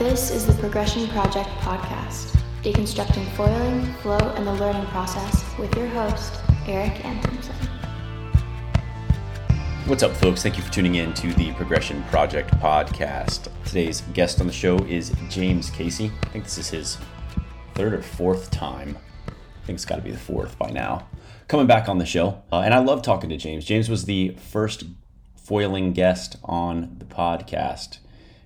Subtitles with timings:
[0.00, 5.88] This is the Progression Project podcast, deconstructing foiling, flow, and the learning process with your
[5.88, 7.54] host, Eric Antonsen.
[9.84, 10.42] What's up, folks?
[10.42, 13.48] Thank you for tuning in to the Progression Project podcast.
[13.66, 16.10] Today's guest on the show is James Casey.
[16.22, 16.98] I think this is his
[17.74, 18.96] third or fourth time.
[19.28, 21.08] I think it's got to be the fourth by now.
[21.46, 22.42] Coming back on the show.
[22.50, 23.66] Uh, and I love talking to James.
[23.66, 24.84] James was the first
[25.36, 27.98] foiling guest on the podcast.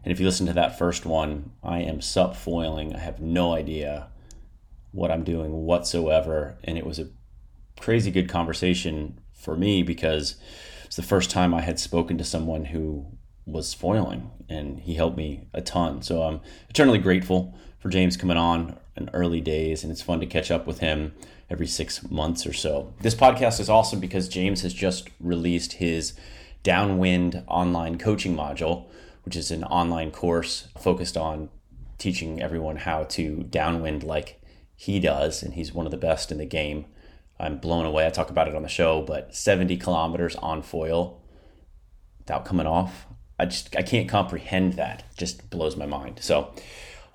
[0.05, 2.95] And if you listen to that first one, I am sup foiling.
[2.95, 4.09] I have no idea
[4.93, 6.57] what I'm doing whatsoever.
[6.63, 7.09] And it was a
[7.81, 10.37] crazy good conversation for me because
[10.85, 13.07] it's the first time I had spoken to someone who
[13.47, 16.03] was foiling and he helped me a ton.
[16.03, 20.27] So I'm eternally grateful for James coming on in early days and it's fun to
[20.27, 21.15] catch up with him
[21.51, 22.93] every six months or so.
[23.01, 26.15] This podcast is awesome because James has just released his
[26.63, 28.87] Downwind online coaching module,
[29.25, 31.49] which is an online course focused on
[31.99, 34.41] teaching everyone how to downwind like
[34.77, 35.43] he does.
[35.43, 36.87] And he's one of the best in the game.
[37.39, 38.07] I'm blown away.
[38.07, 41.21] I talk about it on the show, but 70 kilometers on foil
[42.19, 43.07] without coming off.
[43.39, 45.01] I just I can't comprehend that.
[45.01, 46.21] It just blows my mind.
[46.23, 46.55] So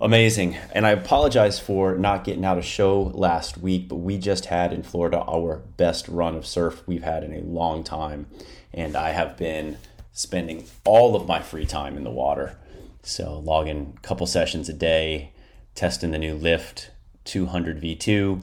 [0.01, 0.57] amazing.
[0.73, 4.73] And I apologize for not getting out a show last week, but we just had
[4.73, 8.27] in Florida our best run of surf we've had in a long time.
[8.73, 9.77] And I have been
[10.19, 12.57] spending all of my free time in the water.
[13.03, 15.31] So logging a couple sessions a day,
[15.75, 16.91] testing the new lift
[17.23, 18.41] 200 V2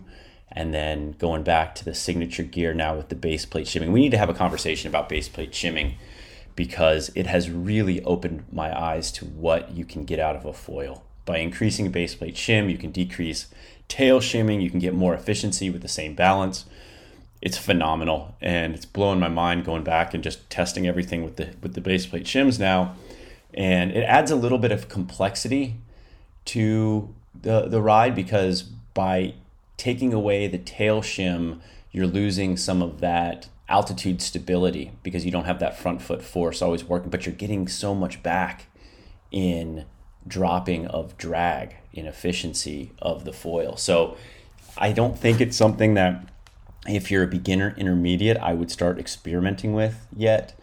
[0.51, 3.93] and then going back to the signature gear now with the base plate shimming.
[3.93, 5.97] We need to have a conversation about base plate shimming
[6.55, 10.55] because it has really opened my eyes to what you can get out of a
[10.55, 11.05] foil.
[11.27, 13.49] By increasing base plate shim, you can decrease
[13.87, 16.65] tail shimming, you can get more efficiency with the same balance.
[17.43, 21.55] It's phenomenal and it's blowing my mind going back and just testing everything with the
[21.63, 22.95] with the base plate shims now.
[23.55, 25.77] And it adds a little bit of complexity
[26.47, 29.35] to the the ride because by
[29.77, 31.61] taking away the tail shim,
[31.93, 36.63] you're losing some of that altitude stability because you don't have that front foot force
[36.63, 38.67] always working, but you're getting so much back
[39.31, 39.85] in
[40.27, 43.77] dropping of drag in efficiency of the foil.
[43.77, 44.17] So
[44.77, 46.29] I don't think it's something that
[46.89, 50.59] if you're a beginner intermediate, I would start experimenting with yet.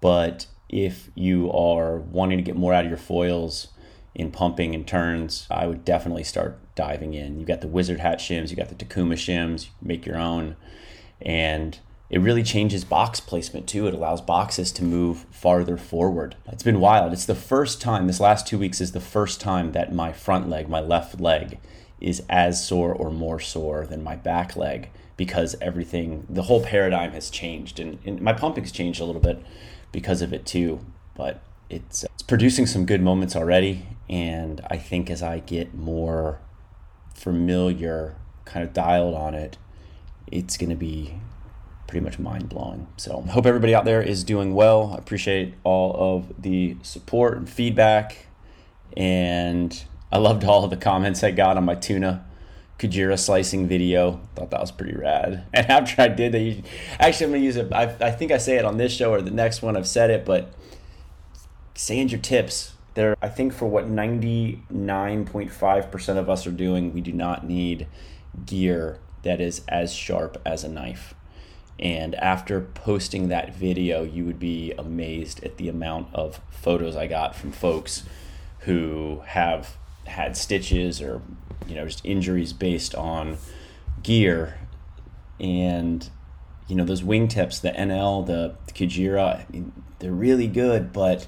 [0.00, 3.68] But if you are wanting to get more out of your foils
[4.14, 7.38] in pumping and turns, I would definitely start diving in.
[7.38, 10.56] You got the Wizard Hat shims, you got the Takuma shims, you make your own.
[11.20, 11.78] And
[12.10, 13.86] it really changes box placement too.
[13.86, 16.36] It allows boxes to move farther forward.
[16.46, 17.12] It's been wild.
[17.12, 20.48] It's the first time, this last two weeks is the first time that my front
[20.48, 21.58] leg, my left leg,
[22.00, 27.10] is as sore or more sore than my back leg because everything, the whole paradigm
[27.10, 27.78] has changed.
[27.78, 29.44] And, and my pumping's changed a little bit
[29.92, 30.80] because of it too.
[31.14, 33.84] But it's, it's producing some good moments already.
[34.08, 36.40] And I think as I get more
[37.14, 38.14] familiar,
[38.44, 39.58] kind of dialed on it,
[40.30, 41.20] it's going to be
[41.88, 42.86] pretty much mind blowing.
[42.96, 44.92] So I hope everybody out there is doing well.
[44.94, 48.26] I appreciate all of the support and feedback.
[48.96, 52.24] And I loved all of the comments I got on my tuna
[52.78, 54.20] Kujira slicing video.
[54.34, 55.44] Thought that was pretty rad.
[55.52, 56.62] And after I did that,
[57.00, 57.72] actually, I'm going to use it.
[57.72, 59.76] I, I think I say it on this show or the next one.
[59.76, 60.52] I've said it, but
[61.74, 62.74] sand your tips.
[62.94, 67.86] There, I think for what 99.5% of us are doing, we do not need
[68.46, 71.14] gear that is as sharp as a knife.
[71.78, 77.06] And after posting that video, you would be amazed at the amount of photos I
[77.06, 78.02] got from folks
[78.60, 81.22] who have had stitches or
[81.66, 83.38] you know just injuries based on
[84.02, 84.58] gear.
[85.40, 86.08] And
[86.66, 91.26] you know those wingtips the nl the, the kujira I mean, they're really good but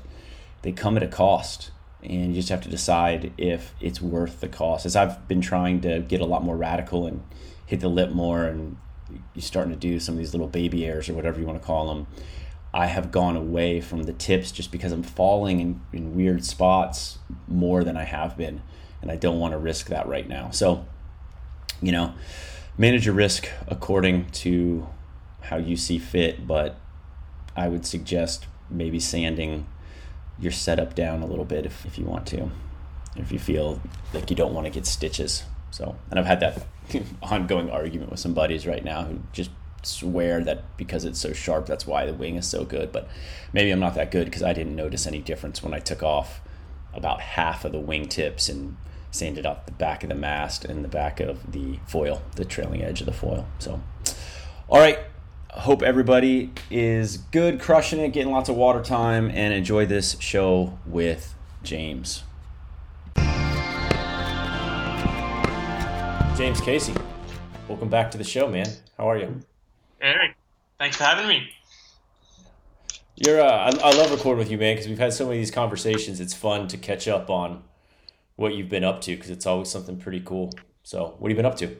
[0.63, 1.71] they come at a cost.
[2.03, 4.87] And you just have to decide if it's worth the cost.
[4.87, 7.23] As i've been trying to get a lot more radical and
[7.67, 8.77] hit the lip more and
[9.35, 11.65] you're starting to do some of these little baby airs or whatever you want to
[11.65, 12.07] call them
[12.75, 17.19] i have gone away from the tips just because i'm falling in, in weird spots
[17.47, 18.61] more than i have been
[19.02, 20.50] and i don't want to risk that right now.
[20.50, 20.87] So
[21.82, 22.14] you know
[22.76, 24.87] manage your risk according to
[25.43, 26.79] how you see fit but
[27.56, 29.67] i would suggest maybe sanding
[30.38, 32.50] your setup down a little bit if, if you want to
[33.17, 33.81] if you feel
[34.14, 35.44] like you don't want to get stitches.
[35.70, 36.67] So and i've had that
[37.23, 39.50] ongoing argument with some buddies right now who just
[39.82, 43.08] swear that because it's so sharp that's why the wing is so good but
[43.55, 46.43] maybe i'm not that good because i didn't notice any difference when i took off
[46.93, 48.76] about half of the wing tips and
[49.11, 52.83] sanded off the back of the mast and the back of the foil the trailing
[52.83, 53.83] edge of the foil so
[54.69, 54.99] all right
[55.51, 60.79] hope everybody is good crushing it getting lots of water time and enjoy this show
[60.87, 62.23] with james
[66.41, 66.95] James Casey,
[67.69, 68.67] welcome back to the show, man.
[68.97, 69.43] How are you?
[70.01, 70.35] Eric,
[70.79, 71.51] thanks for having me.
[73.15, 75.43] You're, uh, I, I love recording with you, man, because we've had so many of
[75.43, 76.19] these conversations.
[76.19, 77.62] It's fun to catch up on
[78.40, 80.50] what you've been up to because it's always something pretty cool.
[80.82, 81.76] So, what have you been up to?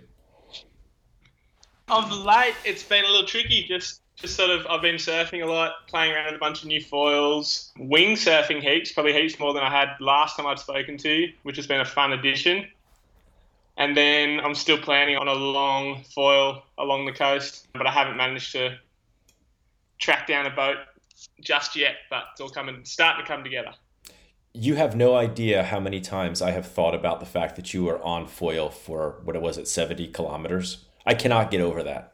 [1.88, 3.64] Of late, it's been a little tricky.
[3.66, 6.68] Just, just sort of, I've been surfing a lot, playing around with a bunch of
[6.68, 10.98] new foils, wing surfing heaps, probably heaps more than I had last time I'd spoken
[10.98, 12.68] to you, which has been a fun addition.
[13.78, 18.18] And then I'm still planning on a long foil along the coast, but I haven't
[18.18, 18.76] managed to
[19.98, 20.76] track down a boat
[21.40, 21.94] just yet.
[22.10, 23.72] But it's all coming, starting to come together.
[24.52, 27.85] You have no idea how many times I have thought about the fact that you
[27.85, 30.85] were on foil for what it was at 70 kilometers.
[31.06, 32.12] I cannot get over that.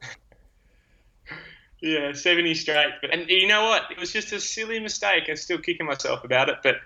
[1.81, 2.93] yeah, 70 straight.
[3.01, 3.91] But and you know what?
[3.91, 5.25] It was just a silly mistake.
[5.29, 6.57] I'm still kicking myself about it.
[6.63, 6.77] But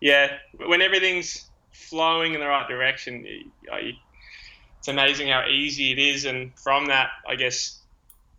[0.00, 3.24] yeah, when everything's flowing in the right direction,
[3.72, 6.24] it's amazing how easy it is.
[6.24, 7.80] And from that, I guess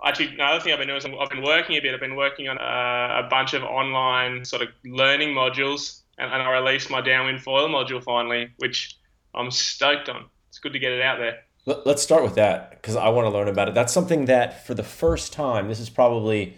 [0.03, 1.93] actually another thing I've been doing is I've been working a bit.
[1.93, 6.41] I've been working on a, a bunch of online sort of learning modules, and, and
[6.41, 8.97] I released my downwind foil module finally, which
[9.33, 10.25] I'm stoked on.
[10.49, 11.39] It's good to get it out there.
[11.85, 13.73] Let's start with that because I want to learn about it.
[13.73, 16.55] That's something that, for the first time, this is probably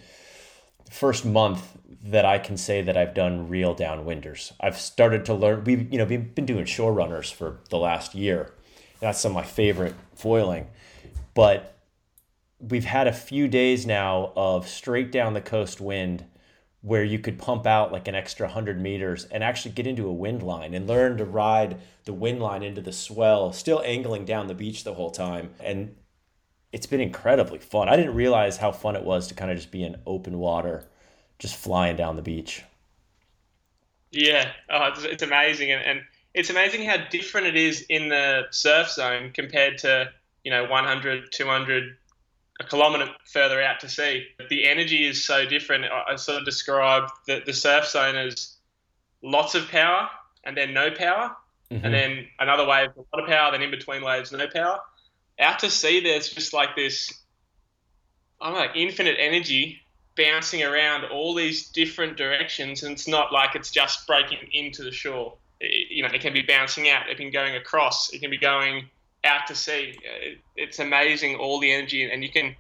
[0.86, 4.52] the first month that I can say that I've done real downwinders.
[4.60, 5.64] I've started to learn.
[5.64, 8.54] We've you know we've been doing shore runners for the last year.
[9.00, 10.68] That's some of my favorite foiling,
[11.34, 11.80] but
[12.60, 16.26] we've had a few days now of straight down the coast wind
[16.82, 20.14] where you could pump out like an extra 100 meters and actually get into a
[20.14, 24.48] wind line and learn to ride the wind line into the swell, still angling down
[24.48, 25.50] the beach the whole time.
[25.60, 25.96] And
[26.72, 27.90] it's been incredibly fun.
[27.90, 30.86] I didn't realize how fun it was to kind of just be in open water,
[31.38, 32.64] just flying down the beach.
[34.12, 35.72] Yeah, oh, it's, it's amazing.
[35.72, 36.02] And, and
[36.34, 40.10] it's amazing how different it is in the surf zone compared to,
[40.44, 41.98] you know, 100, 200,
[42.60, 44.28] a kilometre further out to sea.
[44.50, 45.86] The energy is so different.
[45.86, 48.58] I, sort of describe the, the surf zone as
[49.22, 50.10] lots of power
[50.44, 51.36] and then no power,
[51.72, 51.86] mm-hmm.
[51.86, 54.80] and then another wave, a lot of power, then in between waves, no power.
[55.40, 57.14] Out to sea, there's just like this,
[58.42, 59.82] I don't know, infinite energy
[60.18, 64.92] bouncing around all these different directions, and it's not like it's just breaking into the
[64.92, 65.36] shore.
[65.62, 68.30] It, you know, it can be bouncing out, it can be going across, it can
[68.30, 68.90] be going
[69.24, 70.00] out to sea.
[70.04, 72.56] It, it's amazing all the energy, and you can.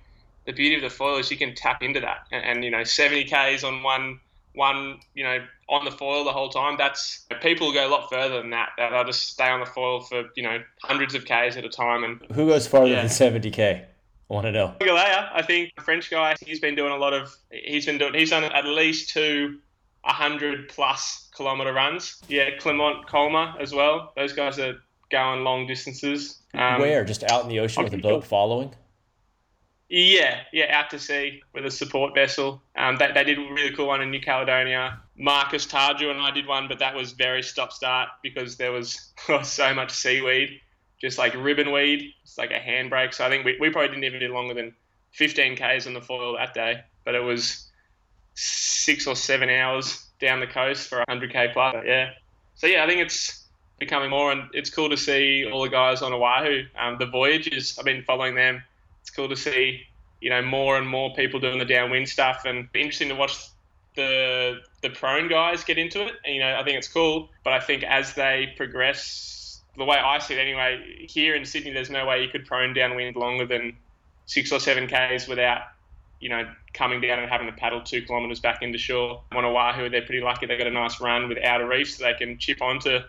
[0.45, 2.83] The beauty of the foil is you can tap into that, and, and you know,
[2.83, 4.19] 70 k's on one
[4.53, 6.75] one, you know, on the foil the whole time.
[6.77, 8.69] That's people go a lot further than that.
[8.77, 12.03] They'll just stay on the foil for you know hundreds of k's at a time.
[12.03, 13.07] And who goes farther yeah.
[13.07, 13.85] than 70k?
[14.29, 14.75] I want to know.
[14.79, 16.35] Galea, I think French guy.
[16.45, 17.35] He's been doing a lot of.
[17.51, 18.13] He's been doing.
[18.13, 19.59] He's done at least two
[20.03, 22.21] 100 plus kilometer runs.
[22.27, 24.13] Yeah, Clement Colmas as well.
[24.15, 24.75] Those guys are
[25.09, 26.39] going long distances.
[26.53, 27.03] Um, Where?
[27.03, 28.73] Just out in the ocean with a boat following?
[29.89, 32.61] Yeah, yeah, out to sea with a support vessel.
[32.75, 34.99] Um, they, they did a really cool one in New Caledonia.
[35.17, 39.11] Marcus Tardrew and I did one, but that was very stop start because there was
[39.43, 40.61] so much seaweed,
[41.01, 42.13] just like ribbon weed.
[42.23, 43.15] It's like a handbrake.
[43.15, 44.75] So I think we, we probably didn't even do longer than
[45.13, 47.67] 15 Ks on the foil that day, but it was
[48.35, 51.83] six or seven hours down the coast for 100K plus.
[51.83, 52.11] Yeah.
[52.53, 53.45] So yeah, I think it's
[53.79, 56.63] becoming more, and it's cool to see all the guys on Oahu.
[56.77, 58.63] Um, the voyages, I've been following them.
[59.01, 59.81] It's cool to see,
[60.21, 63.37] you know, more and more people doing the downwind stuff, and interesting to watch
[63.95, 66.13] the the prone guys get into it.
[66.25, 69.97] And, you know, I think it's cool, but I think as they progress, the way
[69.97, 73.45] I see it anyway, here in Sydney, there's no way you could prone downwind longer
[73.45, 73.75] than
[74.25, 75.61] six or seven k's without
[76.19, 79.21] you know, coming down and having to paddle two kilometres back into shore.
[79.31, 80.45] On Oahu, they're pretty lucky.
[80.45, 82.99] They've got a nice run with outer reef, so they can chip onto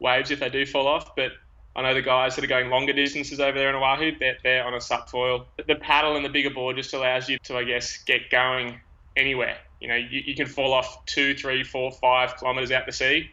[0.00, 1.14] waves if they do fall off.
[1.16, 1.32] But
[1.76, 4.64] I know the guys that are going longer distances over there in Oahu, they're, they're
[4.64, 5.46] on a sup foil.
[5.66, 8.80] The paddle and the bigger board just allows you to, I guess, get going
[9.16, 9.56] anywhere.
[9.80, 13.30] You know, you, you can fall off two, three, four, five kilometres out to sea,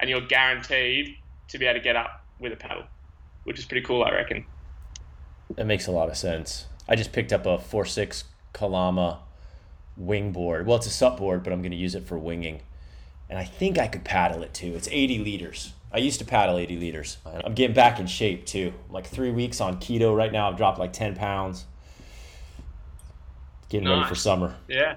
[0.00, 1.16] and you're guaranteed
[1.48, 2.84] to be able to get up with a paddle,
[3.44, 4.44] which is pretty cool, I reckon.
[5.54, 6.66] That makes a lot of sense.
[6.88, 9.20] I just picked up a four six Kalama
[9.96, 10.66] wing board.
[10.66, 12.60] Well, it's a sup board, but I'm going to use it for winging.
[13.28, 14.74] And I think I could paddle it too.
[14.74, 15.72] It's 80 liters.
[15.94, 17.18] I used to paddle 80 liters.
[17.24, 18.72] I'm getting back in shape too.
[18.90, 20.50] like three weeks on keto right now.
[20.50, 21.66] I've dropped like 10 pounds.
[23.68, 23.98] Getting nice.
[23.98, 24.56] ready for summer.
[24.66, 24.96] Yeah.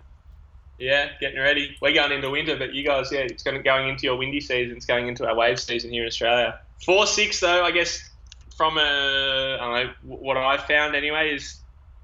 [0.80, 1.78] Yeah, getting ready.
[1.82, 4.76] We're going into winter, but you guys, yeah, it's going going into your windy season.
[4.76, 6.60] It's going into our wave season here in Australia.
[6.84, 8.10] Four six though, I guess
[8.56, 11.60] from a I don't know what I found anyway is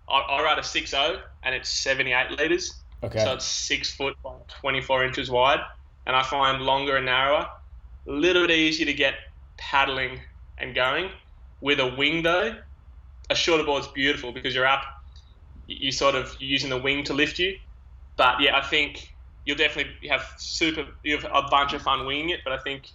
[0.10, 2.76] I, I ride a six zero and it's seventy eight liters.
[3.04, 3.24] Okay.
[3.24, 5.60] So it's six foot by twenty four inches wide,
[6.08, 7.48] and I find longer and narrower
[8.08, 9.16] a little bit easier to get
[9.58, 10.20] paddling
[10.58, 11.10] and going.
[11.62, 12.56] With a wing though,
[13.30, 14.84] a shorter board's beautiful because you're up,
[15.68, 17.58] you sort of you're using the wing to lift you.
[18.18, 19.14] But yeah, I think
[19.46, 22.42] you'll definitely have super, you have a bunch of fun winging it.
[22.44, 22.90] But I think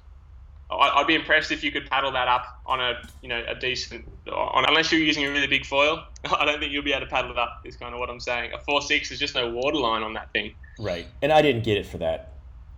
[0.70, 4.06] I'd be impressed if you could paddle that up on a you know a decent
[4.30, 6.04] on unless you're using a really big foil.
[6.24, 7.62] I don't think you'll be able to paddle it up.
[7.64, 8.52] Is kind of what I'm saying.
[8.52, 10.54] A four six is just no water line on that thing.
[10.78, 12.34] Right, and I didn't get it for that.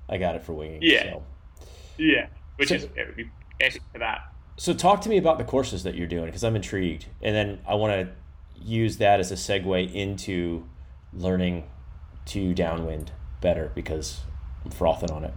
[0.08, 0.80] I got it for winging.
[0.82, 1.22] Yeah, so.
[2.00, 2.26] Yeah,
[2.56, 3.30] which so, is it would be
[3.60, 4.32] epic for that.
[4.56, 7.60] So talk to me about the courses that you're doing because I'm intrigued, and then
[7.66, 8.12] I want to
[8.62, 10.68] use that as a segue into
[11.12, 11.64] learning
[12.26, 14.20] to downwind better because
[14.64, 15.34] I'm frothing on it.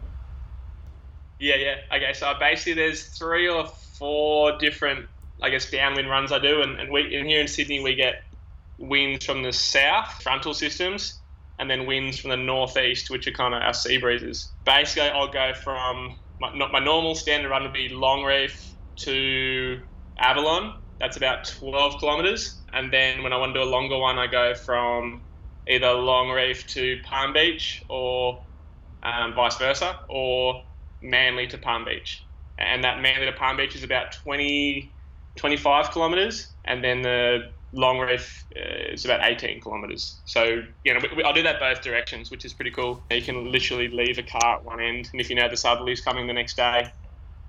[1.39, 1.75] Yeah, yeah.
[1.96, 5.08] Okay, so basically there's three or four different,
[5.41, 8.24] I guess, downwind runs I do, and, and we in here in Sydney we get
[8.77, 11.20] winds from the south, frontal systems,
[11.60, 14.50] and then winds from the northeast, which are kind of our sea breezes.
[14.65, 19.82] Basically, I'll go from my, not my normal standard run would be Longreef to
[20.20, 20.74] Avalon.
[21.00, 24.28] That's about 12 kilometers, and then when I want to do a longer one, I
[24.28, 25.24] go from
[25.68, 28.46] either Longreef to Palm Beach or
[29.04, 30.63] um, vice versa, or
[31.02, 32.25] Manly to Palm Beach.
[32.58, 34.96] And that Manly to Palm Beach is about 20,
[35.38, 40.22] 25 kilometres, and then the Longreef uh, is about 18 kilometres.
[40.25, 43.01] So, you know, we, we, I'll do that both directions, which is pretty cool.
[43.10, 46.01] You can literally leave a car at one end, and if you know the southerly's
[46.01, 46.92] coming the next day,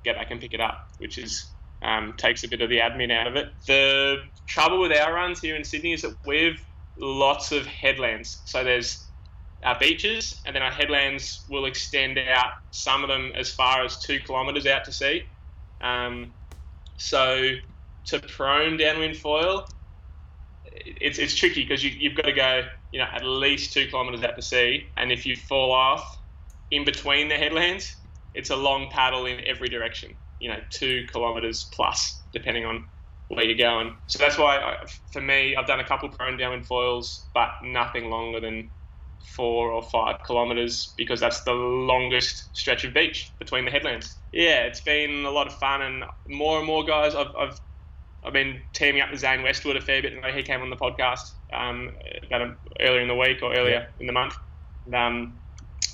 [0.04, 1.46] get back and pick it up, which is
[1.82, 3.48] um, takes a bit of the admin out of it.
[3.66, 6.64] The trouble with our runs here in Sydney is that we've
[6.96, 8.40] lots of headlands.
[8.44, 9.04] So there's
[9.62, 13.98] our beaches, and then our headlands will extend out, some of them as far as
[13.98, 15.24] two kilometres out to sea.
[15.80, 16.32] Um,
[16.96, 17.50] so
[18.06, 19.66] to prone downwind foil,
[20.74, 22.62] it's, it's tricky because you, you've got to go,
[22.92, 26.18] you know, at least two kilometres out to sea, and if you fall off
[26.70, 27.96] in between the headlands,
[28.34, 30.16] it's a long paddle in every direction.
[30.40, 32.84] You know, two kilometres plus, depending on
[33.28, 33.94] where you're going.
[34.06, 37.50] So that's why, uh, I, for me, I've done a couple prone downwind foils, but
[37.62, 38.70] nothing longer than
[39.24, 44.18] four or five kilometres because that's the longest stretch of beach between the headlands.
[44.32, 47.14] Yeah, it's been a lot of fun, and more and more guys.
[47.14, 47.60] I've, I've,
[48.24, 50.14] I've been teaming up with Zane Westwood a fair bit.
[50.16, 51.90] I know he came on the podcast um,
[52.26, 54.34] about a, earlier in the week or earlier in the month.
[54.86, 55.38] And, um,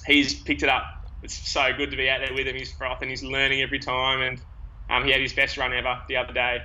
[0.06, 0.84] he's picked it up.
[1.22, 2.56] It's so good to be out there with him.
[2.56, 3.08] He's frothing.
[3.08, 4.40] And he's learning every time, and
[4.88, 6.58] um, he had his best run ever the other day.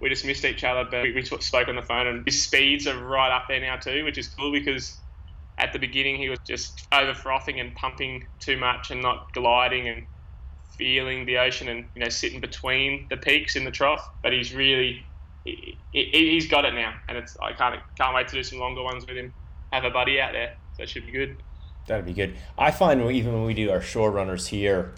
[0.00, 2.86] We just missed each other, but we, we spoke on the phone, and his speeds
[2.86, 4.98] are right up there now too, which is cool because
[5.58, 9.88] at the beginning he was just over frothing and pumping too much and not gliding
[9.88, 10.06] and
[10.76, 14.08] feeling the ocean and you know sitting between the peaks in the trough.
[14.22, 15.04] But he's really
[15.44, 18.82] he, has got it now, and it's I can't can't wait to do some longer
[18.82, 19.32] ones with him.
[19.72, 21.36] Have a buddy out there, so it should be good.
[21.86, 22.36] That'd be good.
[22.58, 24.94] I find even when we do our shore runners here,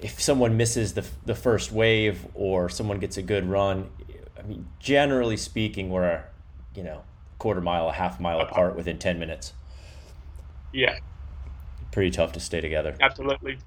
[0.00, 3.90] if someone misses the the first wave or someone gets a good run,
[4.38, 6.24] I mean, generally speaking, we're
[6.74, 7.02] you know
[7.40, 9.52] quarter mile, a half mile apart within 10 minutes.
[10.72, 10.98] Yeah.
[11.90, 12.94] Pretty tough to stay together.
[13.00, 13.58] Absolutely.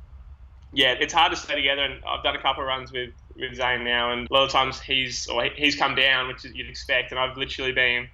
[0.76, 3.56] Yeah, it's hard to stay together, and I've done a couple of runs with, with
[3.56, 7.12] Zane now, and a lot of times he's or he's come down, which you'd expect,
[7.12, 8.10] and I've literally been,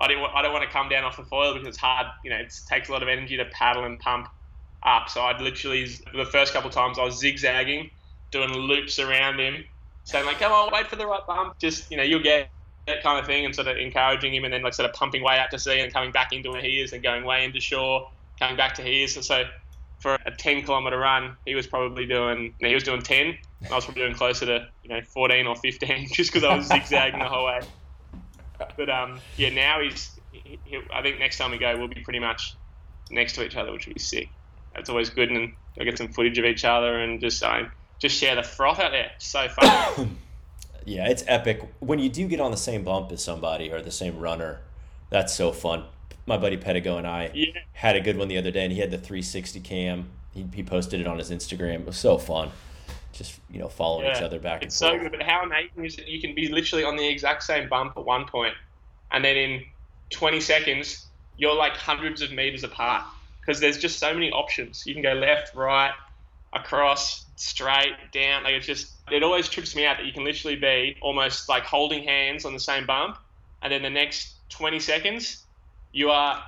[0.00, 2.30] I don't, I don't want to come down off the foil because it's hard, you
[2.30, 4.28] know, it takes a lot of energy to paddle and pump
[4.84, 5.10] up.
[5.10, 7.90] So I'd literally, the first couple of times I was zigzagging,
[8.32, 9.64] doing loops around him,
[10.04, 11.58] saying like, come on, wait for the right bump.
[11.60, 12.50] Just, you know, you'll get
[12.86, 15.22] that kind of thing, and sort of encouraging him, and then like sort of pumping
[15.22, 17.60] way out to sea and coming back into where he is, and going way into
[17.60, 19.14] shore, coming back to his.
[19.26, 19.44] So
[20.00, 23.38] for a 10 kilometer run, he was probably doing he was doing 10.
[23.70, 26.66] I was probably doing closer to you know 14 or 15, just because I was
[26.66, 27.60] zigzagging the whole way.
[28.76, 30.18] But um, yeah, now he's.
[30.32, 32.54] He, he, I think next time we go, we'll be pretty much
[33.10, 34.28] next to each other, which will be sick.
[34.74, 37.64] That's always good, and I get some footage of each other and just uh,
[37.98, 39.12] just share the froth out there.
[39.18, 40.18] so fun.
[40.86, 41.62] Yeah, it's epic.
[41.80, 44.60] When you do get on the same bump as somebody or the same runner,
[45.10, 45.84] that's so fun.
[46.26, 47.46] My buddy Pedigo and I yeah.
[47.72, 50.08] had a good one the other day, and he had the 360 cam.
[50.34, 51.80] He, he posted it on his Instagram.
[51.80, 52.50] It was so fun.
[53.12, 54.16] Just, you know, following yeah.
[54.16, 55.02] each other back it's and forth.
[55.02, 55.18] so good.
[55.18, 58.04] But how amazing is it you can be literally on the exact same bump at
[58.04, 58.54] one point,
[59.10, 59.64] and then in
[60.10, 63.04] 20 seconds, you're like hundreds of meters apart
[63.40, 64.86] because there's just so many options.
[64.86, 65.92] You can go left, right,
[66.52, 68.44] across, straight, down.
[68.44, 71.64] Like it's just, it always trips me out that you can literally be almost like
[71.64, 73.16] holding hands on the same bump,
[73.62, 75.44] and then the next 20 seconds,
[75.92, 76.42] you are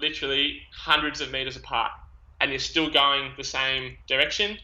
[0.00, 1.92] literally hundreds of meters apart,
[2.40, 4.58] and you're still going the same direction.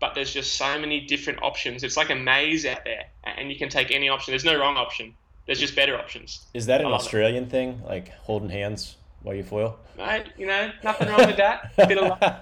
[0.00, 1.82] But there's just so many different options.
[1.82, 4.32] It's like a maze out there, and you can take any option.
[4.32, 5.14] There's no wrong option.
[5.46, 6.46] There's just better options.
[6.54, 7.50] Is that an Australian it.
[7.50, 9.78] thing, like holding hands while you foil?
[9.98, 11.76] Mate, you know, nothing wrong with that.
[11.88, 12.40] Bit of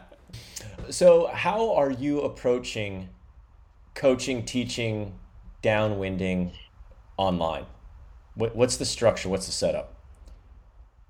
[0.90, 3.08] so, how are you approaching
[3.94, 5.18] coaching, teaching,
[5.62, 6.52] downwinding
[7.16, 7.66] online?
[8.35, 9.28] What, what's the structure?
[9.28, 9.94] What's the setup?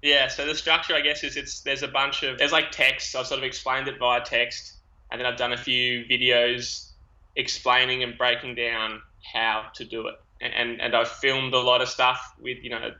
[0.03, 3.17] Yeah, so the structure, I guess, is it's there's a bunch of there's like text.
[3.17, 4.75] I've sort of explained it via text,
[5.11, 6.91] and then I've done a few videos
[7.35, 9.03] explaining and breaking down
[9.33, 10.15] how to do it.
[10.41, 12.93] And and, and I've filmed a lot of stuff with you know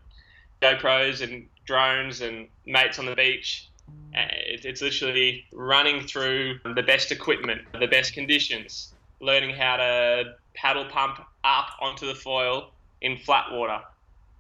[0.61, 3.69] GoPros and drones and mates on the beach.
[4.15, 10.85] Uh, it's literally running through the best equipment, the best conditions, learning how to paddle
[10.87, 13.81] pump up onto the foil in flat water,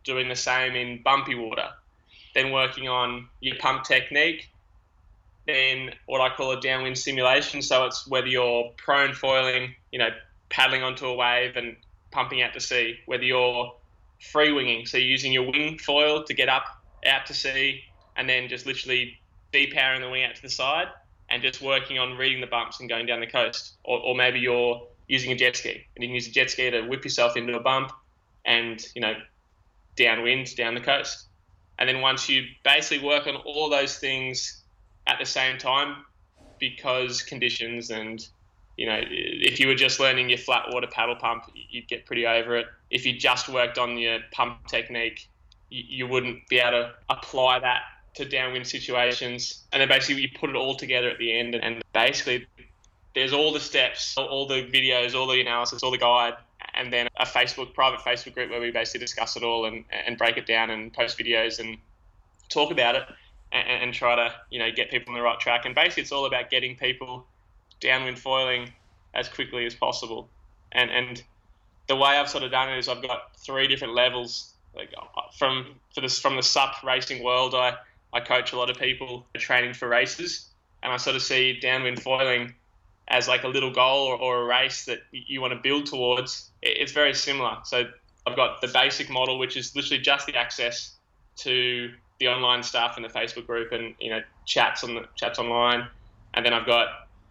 [0.04, 1.68] doing the same in bumpy water,
[2.38, 4.48] then working on your pump technique,
[5.46, 7.62] then what I call a downwind simulation.
[7.62, 10.10] So it's whether you're prone foiling, you know,
[10.48, 11.76] paddling onto a wave and
[12.10, 13.74] pumping out to sea, whether you're
[14.32, 16.64] free winging, so using your wing foil to get up
[17.06, 17.82] out to sea,
[18.16, 19.18] and then just literally
[19.52, 20.88] depowering the wing out to the side,
[21.30, 23.74] and just working on reading the bumps and going down the coast.
[23.84, 26.70] Or, or maybe you're using a jet ski, and you can use a jet ski
[26.70, 27.92] to whip yourself into a bump,
[28.44, 29.14] and you know,
[29.96, 31.27] downwind down the coast.
[31.78, 34.62] And then once you basically work on all those things
[35.06, 36.04] at the same time,
[36.58, 38.26] because conditions and
[38.76, 42.26] you know, if you were just learning your flat water paddle pump, you'd get pretty
[42.26, 42.66] over it.
[42.90, 45.28] If you just worked on your pump technique,
[45.68, 47.82] you, you wouldn't be able to apply that
[48.14, 49.64] to downwind situations.
[49.72, 52.46] And then basically you put it all together at the end, and basically
[53.16, 56.34] there's all the steps, all the videos, all the analysis, all the guide,
[56.78, 60.16] and then a Facebook private Facebook group where we basically discuss it all and, and
[60.16, 61.76] break it down and post videos and
[62.48, 63.02] talk about it
[63.52, 65.66] and, and try to you know get people on the right track.
[65.66, 67.26] And basically it's all about getting people
[67.80, 68.72] downwind foiling
[69.12, 70.28] as quickly as possible.
[70.72, 71.22] And and
[71.88, 74.52] the way I've sort of done it is I've got three different levels.
[74.74, 77.74] Like uh, from for this from the SUP racing world, I
[78.12, 80.46] I coach a lot of people training for races,
[80.82, 82.54] and I sort of see downwind foiling
[83.08, 86.50] as like a little goal or, or a race that you want to build towards.
[86.62, 87.56] It's very similar.
[87.64, 87.84] So
[88.26, 90.94] I've got the basic model, which is literally just the access
[91.36, 95.38] to the online stuff and the Facebook group and you know chats on the chats
[95.38, 95.86] online,
[96.34, 96.88] and then I've got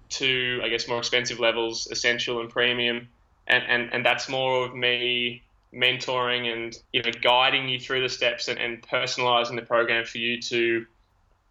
[0.10, 3.08] two, I guess more expensive levels, essential and premium,
[3.47, 8.10] and and, and that's more of me mentoring and you know guiding you through the
[8.10, 10.86] steps and, and personalizing the program for you to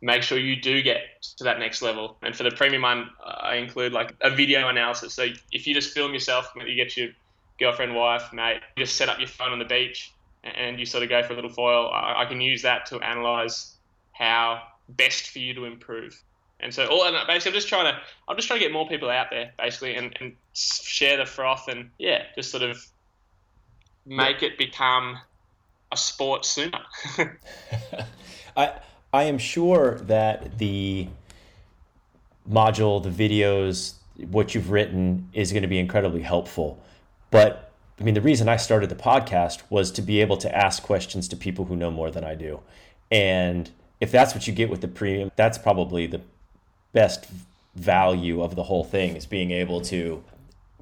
[0.06, 1.00] make sure you do get
[1.36, 2.16] to that next level.
[2.22, 5.12] And for the premium one, I include like a video analysis.
[5.14, 7.08] So if you just film yourself, you get your
[7.58, 10.12] girlfriend, wife, mate, you just set up your phone on the beach
[10.44, 11.90] and you sort of go for a little foil.
[11.92, 13.74] I, I can use that to analyze
[14.12, 16.22] how best for you to improve.
[16.60, 18.88] And so all and basically, I'm just trying to I'm just trying to get more
[18.88, 22.78] people out there basically and, and share the froth and yeah, just sort of
[24.06, 25.18] make it become
[25.90, 26.78] a sport sooner.
[28.56, 28.72] I
[29.12, 31.08] I am sure that the
[32.48, 33.94] module, the videos,
[34.30, 36.82] what you've written is going to be incredibly helpful.
[37.30, 40.82] But I mean, the reason I started the podcast was to be able to ask
[40.82, 42.60] questions to people who know more than I do.
[43.10, 46.20] And if that's what you get with the premium, that's probably the
[46.92, 47.26] best
[47.74, 50.24] value of the whole thing is being able to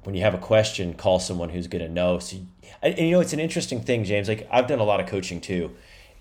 [0.03, 2.37] when you have a question call someone who's going to know so
[2.81, 5.07] and, and, you know it's an interesting thing james like i've done a lot of
[5.07, 5.69] coaching too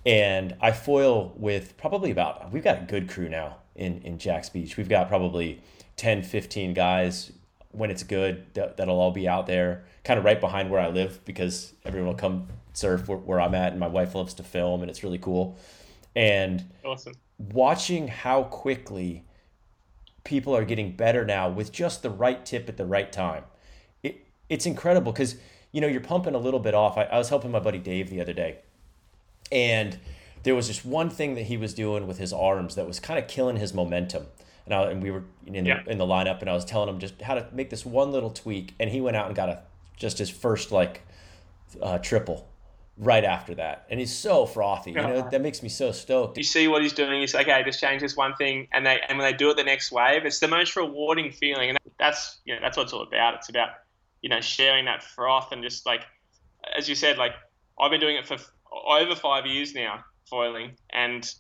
[0.07, 4.49] and i foil with probably about we've got a good crew now in in jack's
[4.49, 5.61] beach we've got probably
[5.97, 7.33] 10 15 guys
[7.71, 10.89] when it's good that, that'll all be out there kind of right behind where i
[10.89, 14.43] live because everyone will come surf where, where i'm at and my wife loves to
[14.43, 15.59] film and it's really cool
[16.15, 19.25] and awesome watching how quickly
[20.25, 23.45] people are getting better now with just the right tip at the right time.
[24.03, 25.37] It, it's incredible because
[25.73, 26.97] you know you're pumping a little bit off.
[26.97, 28.59] I, I was helping my buddy Dave the other day,
[29.51, 29.99] and
[30.43, 33.19] there was just one thing that he was doing with his arms that was kind
[33.19, 34.27] of killing his momentum.
[34.67, 35.83] And, I, and we were in the, yeah.
[35.87, 38.31] in the lineup, and I was telling him just how to make this one little
[38.31, 39.61] tweak, and he went out and got a
[39.97, 41.03] just his first like
[41.83, 42.49] uh, triple
[42.97, 43.87] right after that.
[43.91, 44.93] And he's so frothy.
[44.93, 46.37] You know, that makes me so stoked.
[46.37, 49.01] You see what he's doing, he's like, okay, just change this one thing and they
[49.09, 51.71] and when they do it the next wave, it's the most rewarding feeling.
[51.71, 53.35] And that's you know, that's what it's all about.
[53.35, 53.71] It's about,
[54.23, 56.03] you know, sharing that froth and just like
[56.77, 57.33] as you said, like
[57.79, 58.37] I've been doing it for
[58.89, 60.73] over five years now, foiling.
[60.91, 61.33] And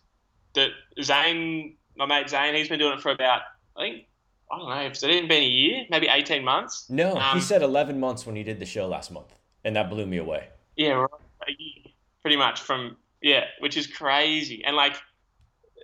[0.54, 0.68] the
[1.02, 3.42] Zane my mate Zane, he's been doing it for about
[3.76, 4.04] I think
[4.50, 5.84] I don't know, has it even been a year?
[5.90, 6.86] Maybe eighteen months?
[6.88, 7.16] No.
[7.16, 9.34] Um, he said eleven months when he did the show last month.
[9.64, 10.48] And that blew me away.
[10.76, 11.94] Yeah, right
[12.24, 14.64] pretty much from yeah, which is crazy.
[14.64, 14.96] And like,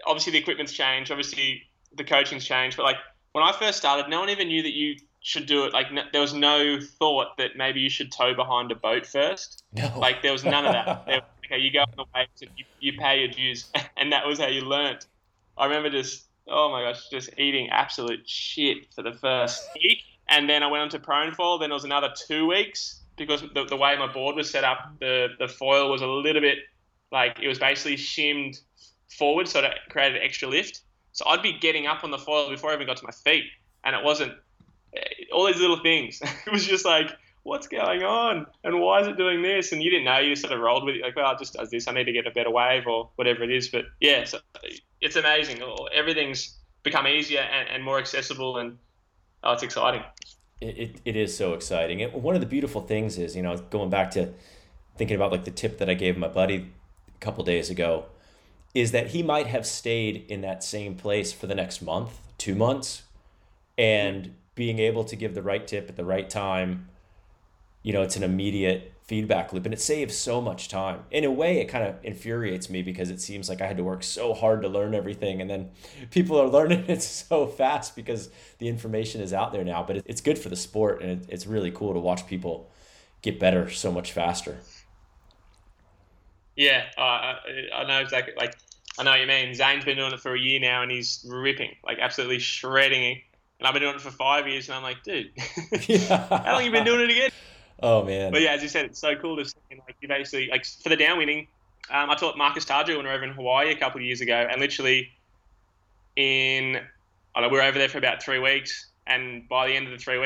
[0.06, 1.62] obviously the equipment's changed, obviously
[1.94, 2.96] the coaching's changed, but like
[3.32, 5.72] when I first started, no one even knew that you should do it.
[5.72, 9.64] Like, no, there was no thought that maybe you should tow behind a boat first.
[9.72, 9.92] No.
[9.96, 11.06] Like, there was none of that.
[11.06, 14.26] there, okay, you go on the waves and you, you pay your dues, and that
[14.26, 15.06] was how you learnt.
[15.56, 19.98] I remember just, oh my gosh, just eating absolute shit for the first week.
[20.28, 21.58] And then I went on to prone foil.
[21.58, 24.94] Then there was another two weeks because the, the way my board was set up,
[25.00, 26.58] the, the foil was a little bit
[27.12, 28.60] Like it was basically shimmed
[29.18, 30.82] forward, so it created extra lift.
[31.12, 33.44] So I'd be getting up on the foil before I even got to my feet,
[33.84, 34.32] and it wasn't
[34.96, 35.00] eh,
[35.32, 36.22] all these little things.
[36.46, 37.10] it was just like,
[37.42, 39.72] what's going on, and why is it doing this?
[39.72, 40.18] And you didn't know.
[40.18, 41.88] You sort of rolled with it, like, well, it just does this.
[41.88, 43.68] I need to get a better wave or whatever it is.
[43.68, 44.38] But yeah, so
[45.00, 45.61] it's amazing.
[45.94, 48.79] Everything's become easier and, and more accessible, and
[49.42, 50.03] oh, it's exciting.
[50.61, 52.03] It, it, it is so exciting.
[52.03, 54.35] And one of the beautiful things is, you know, going back to
[54.96, 56.70] thinking about like the tip that I gave my buddy
[57.09, 58.05] a couple days ago,
[58.74, 62.55] is that he might have stayed in that same place for the next month, two
[62.55, 63.03] months,
[63.79, 66.88] and being able to give the right tip at the right time,
[67.83, 71.03] you know, it's an immediate feedback loop and it saves so much time.
[71.11, 73.83] In a way, it kind of infuriates me because it seems like I had to
[73.83, 75.71] work so hard to learn everything and then
[76.11, 79.83] people are learning it so fast because the information is out there now.
[79.83, 82.71] But it's good for the sport and it's really cool to watch people
[83.23, 84.59] get better so much faster.
[86.57, 87.37] Yeah, uh,
[87.75, 88.35] I know exactly.
[88.37, 88.55] Like,
[88.99, 89.55] I know what you mean.
[89.55, 93.23] Zane's been doing it for a year now and he's ripping, like absolutely shredding.
[93.59, 95.31] And I've been doing it for five years and I'm like, dude,
[95.88, 96.27] yeah.
[96.29, 97.31] how long you been doing it again?
[97.83, 98.33] Oh man!
[98.33, 99.57] But yeah, as you said, it's so cool to see.
[99.71, 101.47] Like you basically like for the downwinning.
[101.90, 104.21] Um, I taught Marcus Tardrew when we were over in Hawaii a couple of years
[104.21, 105.11] ago, and literally
[106.16, 106.81] in
[107.35, 109.93] I know, we were over there for about three weeks, and by the end of
[109.93, 110.19] the three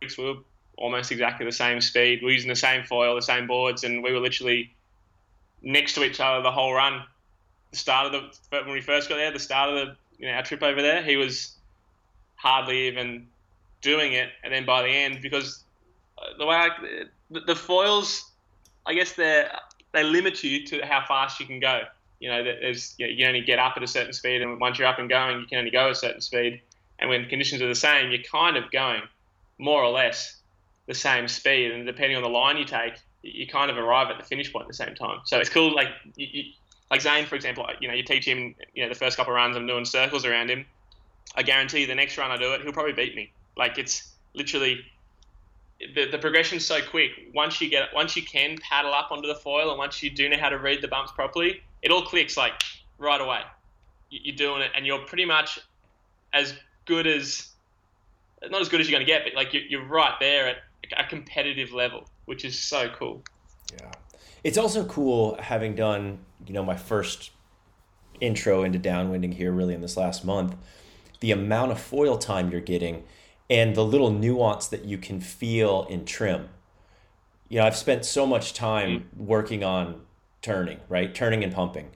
[0.00, 0.40] weeks, we were
[0.76, 2.20] almost exactly the same speed.
[2.20, 4.74] We were using the same foil, the same boards, and we were literally
[5.62, 7.02] next to each other the whole run.
[7.70, 10.34] The start of the when we first got there, the start of the you know
[10.34, 11.54] our trip over there, he was
[12.36, 13.26] hardly even
[13.82, 15.64] doing it, and then by the end, because
[16.38, 16.70] the way I,
[17.30, 18.30] the, foils,
[18.86, 19.46] I guess they
[19.92, 21.82] they limit you to how fast you can go.
[22.20, 24.78] You know, there's you, know, you only get up at a certain speed, and once
[24.78, 26.60] you're up and going, you can only go a certain speed.
[26.98, 29.02] And when conditions are the same, you're kind of going
[29.58, 30.36] more or less
[30.86, 34.18] the same speed, and depending on the line you take, you kind of arrive at
[34.18, 35.20] the finish point at the same time.
[35.24, 35.74] So it's cool.
[35.74, 36.44] Like you, you,
[36.90, 39.36] like Zane, for example, you know, you teach him, you know, the first couple of
[39.36, 40.64] runs, I'm doing circles around him.
[41.34, 43.30] I guarantee you the next run I do it, he'll probably beat me.
[43.56, 44.80] Like it's literally
[45.94, 47.10] the, the progression's so quick.
[47.34, 50.28] Once you get once you can paddle up onto the foil, and once you do
[50.28, 52.60] know how to read the bumps properly, it all clicks like
[52.98, 53.40] right away.
[54.10, 55.60] You're doing it, and you're pretty much
[56.32, 57.50] as good as
[58.50, 60.56] not as good as you're going to get, but like you're right there at
[60.96, 63.22] a competitive level, which is so cool.
[63.72, 63.90] Yeah,
[64.42, 67.30] it's also cool having done you know my first
[68.20, 70.56] intro into downwinding here really in this last month.
[71.20, 73.04] The amount of foil time you're getting
[73.50, 76.48] and the little nuance that you can feel in trim.
[77.48, 79.24] You know, I've spent so much time mm.
[79.24, 80.02] working on
[80.42, 81.14] turning, right?
[81.14, 81.90] Turning and pumping.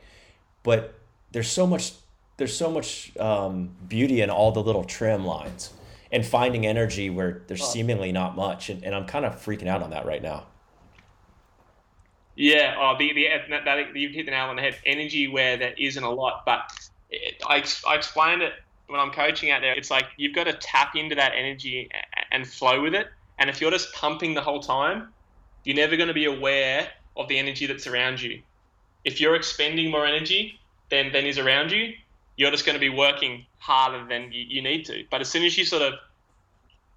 [0.63, 0.95] But
[1.33, 1.93] there's so much
[2.39, 5.73] there's so much um, beauty in all the little trim lines
[6.11, 8.69] and finding energy where there's seemingly not much.
[8.69, 10.47] And, and I'm kind of freaking out on that right now.
[12.35, 14.77] Yeah, oh, the, the, that, that, you've hit the nail on the head.
[14.87, 16.73] Energy where there isn't a lot, but
[17.11, 18.55] it, I, I explained it
[18.87, 21.89] when I'm coaching out there, it's like you've got to tap into that energy
[22.31, 23.09] and flow with it.
[23.39, 25.09] And if you're just pumping the whole time,
[25.65, 28.43] you're never going to be aware of the energy that's around you.
[29.05, 31.95] If you're expending more energy than, than is around you,
[32.37, 35.05] you're just going to be working harder than you, you need to.
[35.11, 35.95] But as soon as you sort of,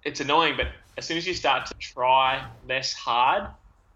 [0.04, 0.68] it's annoying, but
[0.98, 3.48] as soon as you start to try less hard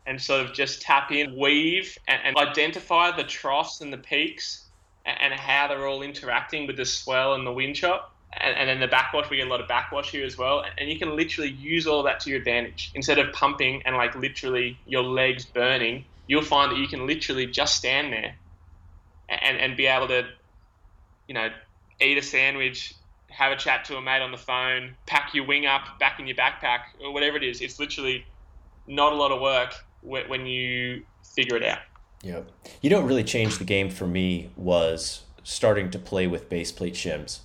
[0.06, 4.69] and sort of just tap in, weave, and, and identify the troughs and the peaks
[5.04, 8.14] and how they're all interacting with the swell and the wind chop.
[8.32, 10.64] And, and, then the backwash, we get a lot of backwash here as well.
[10.78, 12.92] And you can literally use all that to your advantage.
[12.94, 17.46] Instead of pumping and like literally your legs burning, you'll find that you can literally
[17.46, 18.36] just stand there
[19.28, 20.28] and, and be able to,
[21.26, 21.48] you know,
[22.00, 22.94] eat a sandwich,
[23.28, 26.26] have a chat to a mate on the phone, pack your wing up back in
[26.26, 27.60] your backpack, or whatever it is.
[27.60, 28.24] It's literally
[28.86, 31.02] not a lot of work when you
[31.34, 31.78] figure it out.
[32.22, 32.42] Yeah.
[32.82, 36.70] You know what really changed the game for me was starting to play with base
[36.70, 37.40] plate shims.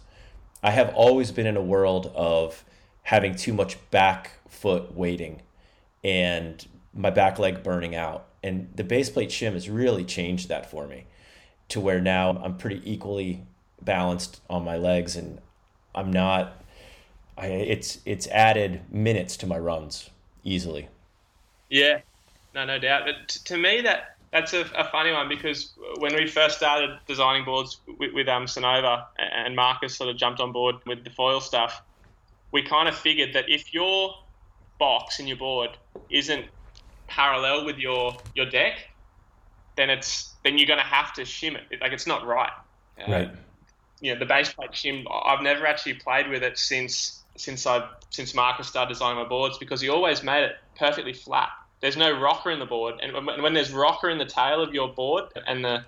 [0.62, 2.64] I have always been in a world of
[3.04, 5.42] having too much back foot weighting
[6.04, 8.28] and my back leg burning out.
[8.44, 11.06] And the base plate shim has really changed that for me
[11.70, 13.44] to where now I'm pretty equally
[13.82, 15.40] balanced on my legs and
[15.94, 16.66] I'm not
[17.38, 20.10] I, it's it's added minutes to my runs
[20.44, 20.88] easily.
[21.70, 22.00] Yeah,
[22.54, 23.04] no, no doubt.
[23.06, 26.98] But t- to me, that that's a, a, funny one because when we first started
[27.08, 31.10] designing boards with, with um, Sunova and Marcus sort of jumped on board with the
[31.10, 31.82] foil stuff,
[32.52, 34.16] we kind of figured that if your
[34.78, 35.72] box in your board
[36.10, 36.46] isn't
[37.08, 38.90] parallel with your your deck,
[39.78, 41.82] then it's then you're going to have to shim it.
[41.82, 42.52] Like it's not right.
[43.00, 43.32] Uh, right.
[44.02, 45.06] You know, the base plate shim.
[45.10, 49.58] I've never actually played with it since since I since Marcus started designing my boards
[49.58, 51.50] because he always made it perfectly flat
[51.82, 54.74] there's no rocker in the board, and when, when there's rocker in the tail of
[54.74, 55.84] your board and the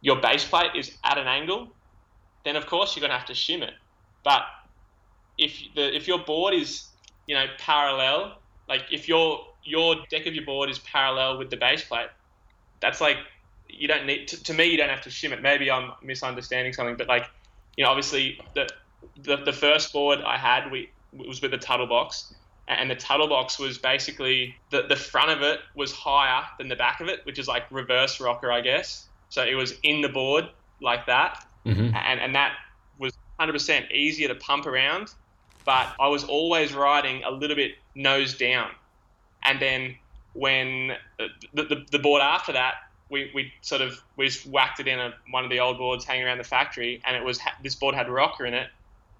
[0.00, 1.72] your base plate is at an angle,
[2.44, 3.74] then of course you're going to have to shim it.
[4.24, 4.42] But
[5.38, 6.88] if the if your board is
[7.26, 11.56] you know parallel, like if your your deck of your board is parallel with the
[11.56, 12.08] base plate,
[12.80, 13.16] that's like
[13.68, 15.40] you don't need to, to me you don't have to shim it.
[15.40, 17.26] Maybe I'm misunderstanding something, but like
[17.76, 18.68] you know obviously the
[19.22, 22.34] the, the first board I had we was with the Tuttle box,
[22.78, 26.76] and the Tuttle box was basically the the front of it was higher than the
[26.76, 29.06] back of it, which is like reverse rocker, I guess.
[29.28, 30.48] So it was in the board
[30.80, 31.94] like that, mm-hmm.
[31.94, 32.54] and and that
[32.98, 35.08] was 100% easier to pump around.
[35.64, 38.70] But I was always riding a little bit nose down,
[39.44, 39.96] and then
[40.34, 42.74] when the, the, the board after that
[43.12, 46.04] we, we sort of we just whacked it in a, one of the old boards
[46.04, 48.70] hanging around the factory, and it was this board had rocker in it,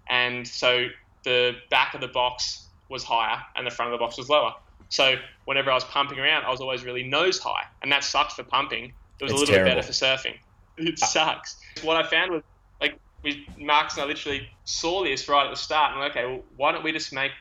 [0.09, 0.87] and so
[1.25, 4.55] the back of the box was higher and the front of the box was lower.
[4.89, 8.33] So whenever I was pumping around, I was always really nose high, and that sucked
[8.33, 8.93] for pumping.
[9.19, 9.71] It was it's a little terrible.
[9.71, 10.37] bit better for surfing.
[10.77, 11.57] It uh, sucks.
[11.83, 12.43] What I found was
[12.81, 16.27] like we Marcus and I literally saw this right at the start, and like, okay,
[16.27, 17.33] well, why don't we just make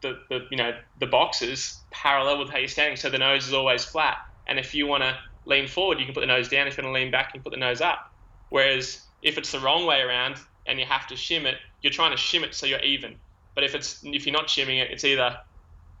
[0.00, 3.52] the, the you know the boxes parallel with how you're standing, so the nose is
[3.52, 4.16] always flat.
[4.46, 6.66] And if you want to lean forward, you can put the nose down.
[6.66, 8.12] If you want to lean back, you can put the nose up.
[8.48, 12.12] Whereas if it's the wrong way around and you have to shim it, you're trying
[12.12, 13.16] to shim it so you're even.
[13.56, 15.36] But if it's if you're not shimming it, it's either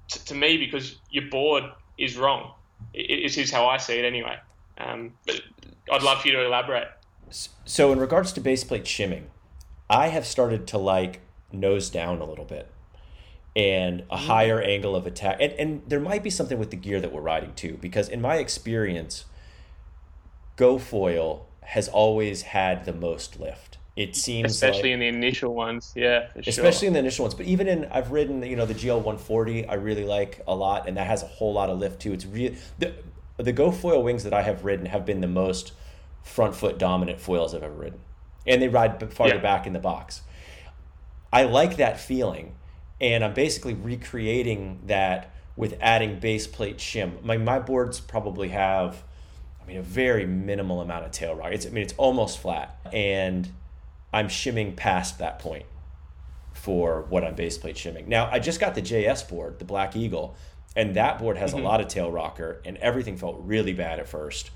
[0.08, 1.64] t- to me because your board
[1.98, 2.52] is wrong.
[2.94, 4.36] It, is how I see it anyway.
[4.78, 5.40] Um, but
[5.90, 6.88] I'd love for you to elaborate.
[7.64, 9.30] So in regards to base plate shimming,
[9.90, 12.70] I have started to like nose down a little bit
[13.56, 14.18] and a mm.
[14.18, 15.38] higher angle of attack.
[15.40, 18.20] And, and there might be something with the gear that we're riding too, because in
[18.20, 19.24] my experience,
[20.58, 23.75] GoFoil has always had the most lift.
[23.96, 26.86] It seems especially like, in the initial ones, yeah, especially sure.
[26.88, 27.34] in the initial ones.
[27.34, 30.86] But even in I've ridden, you know, the GL 140, I really like a lot,
[30.86, 32.12] and that has a whole lot of lift too.
[32.12, 32.92] It's real the
[33.38, 35.72] the GoFoil wings that I have ridden have been the most
[36.22, 38.00] front foot dominant foils I've ever ridden,
[38.46, 39.40] and they ride farther yeah.
[39.40, 40.20] back in the box.
[41.32, 42.54] I like that feeling,
[43.00, 47.22] and I'm basically recreating that with adding base plate shim.
[47.22, 49.04] My my boards probably have
[49.66, 51.52] I mean, a very minimal amount of tail rock.
[51.52, 53.48] It's, I mean, it's almost flat, and
[54.12, 55.66] I'm shimming past that point
[56.52, 58.08] for what I'm base plate shimming.
[58.08, 60.36] Now, I just got the JS board, the Black Eagle,
[60.74, 61.60] and that board has mm-hmm.
[61.60, 64.50] a lot of tail rocker, and everything felt really bad at first,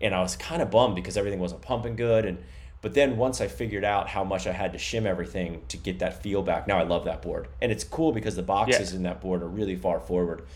[0.00, 2.38] and I was kind of bummed because everything wasn't pumping good, and
[2.80, 5.98] but then once I figured out how much I had to shim everything to get
[5.98, 8.96] that feel back, now I love that board, and it's cool because the boxes yeah.
[8.96, 10.46] in that board are really far forward,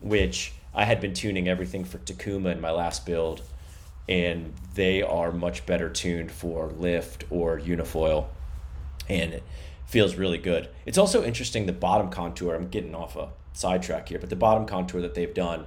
[0.00, 3.42] which I had been tuning everything for Takuma in my last build,
[4.08, 8.26] and they are much better tuned for lift or unifoil,
[9.08, 9.42] and it
[9.86, 10.68] feels really good.
[10.86, 12.54] It's also interesting the bottom contour.
[12.54, 15.66] I'm getting off a sidetrack here, but the bottom contour that they've done,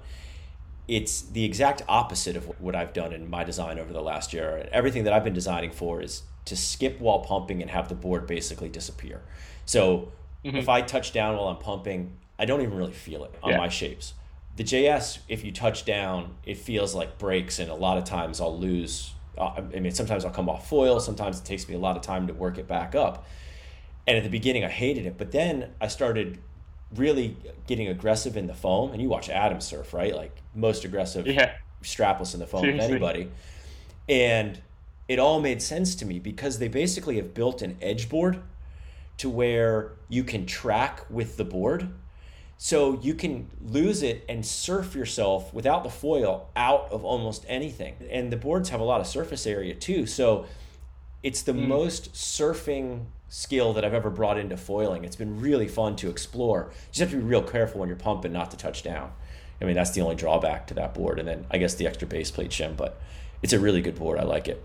[0.87, 4.67] it's the exact opposite of what I've done in my design over the last year.
[4.71, 8.25] Everything that I've been designing for is to skip while pumping and have the board
[8.25, 9.21] basically disappear.
[9.65, 10.11] So
[10.43, 10.57] mm-hmm.
[10.57, 13.57] if I touch down while I'm pumping, I don't even really feel it on yeah.
[13.57, 14.13] my shapes
[14.61, 18.39] the JS, if you touch down, it feels like breaks, and a lot of times
[18.39, 19.11] I'll lose.
[19.35, 20.99] Uh, I mean, sometimes I'll come off foil.
[20.99, 23.25] Sometimes it takes me a lot of time to work it back up.
[24.05, 26.37] And at the beginning, I hated it, but then I started
[26.95, 28.91] really getting aggressive in the foam.
[28.91, 30.15] And you watch Adam surf, right?
[30.15, 31.55] Like most aggressive, yeah.
[31.81, 32.85] strapless in the foam Seriously.
[32.85, 33.31] of anybody.
[34.07, 34.61] And
[35.07, 38.39] it all made sense to me because they basically have built an edge board
[39.17, 41.91] to where you can track with the board
[42.63, 47.95] so you can lose it and surf yourself without the foil out of almost anything.
[48.11, 50.05] And the boards have a lot of surface area too.
[50.05, 50.45] So
[51.23, 51.67] it's the mm.
[51.67, 55.05] most surfing skill that I've ever brought into foiling.
[55.05, 56.69] It's been really fun to explore.
[56.69, 59.11] You just have to be real careful when you're pumping not to touch down.
[59.59, 61.17] I mean, that's the only drawback to that board.
[61.17, 63.01] And then I guess the extra base plate shim, but
[63.41, 64.19] it's a really good board.
[64.19, 64.63] I like it.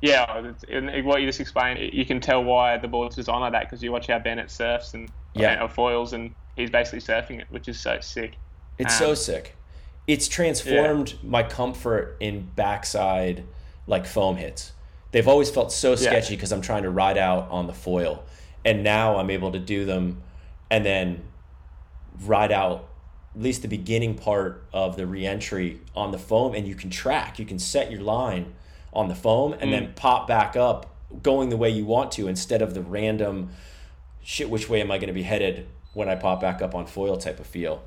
[0.00, 3.64] Yeah, and what you just explained, you can tell why the board's designed like that
[3.64, 5.66] because you watch how Bennett surfs and yeah.
[5.66, 8.36] foils and he's basically surfing it, which is so sick.
[8.78, 9.54] It's um, so sick.
[10.06, 11.30] It's transformed yeah.
[11.30, 13.44] my comfort in backside
[13.86, 14.72] like foam hits.
[15.12, 16.56] They've always felt so sketchy because yeah.
[16.56, 18.24] I'm trying to ride out on the foil,
[18.64, 20.22] and now I'm able to do them,
[20.70, 21.22] and then
[22.24, 22.88] ride out
[23.34, 27.38] at least the beginning part of the reentry on the foam, and you can track.
[27.38, 28.54] You can set your line
[28.92, 29.70] on the foam, and mm.
[29.70, 33.50] then pop back up, going the way you want to instead of the random
[34.22, 34.50] shit.
[34.50, 35.66] Which way am I going to be headed
[35.98, 37.82] when I pop back up on foil type of feel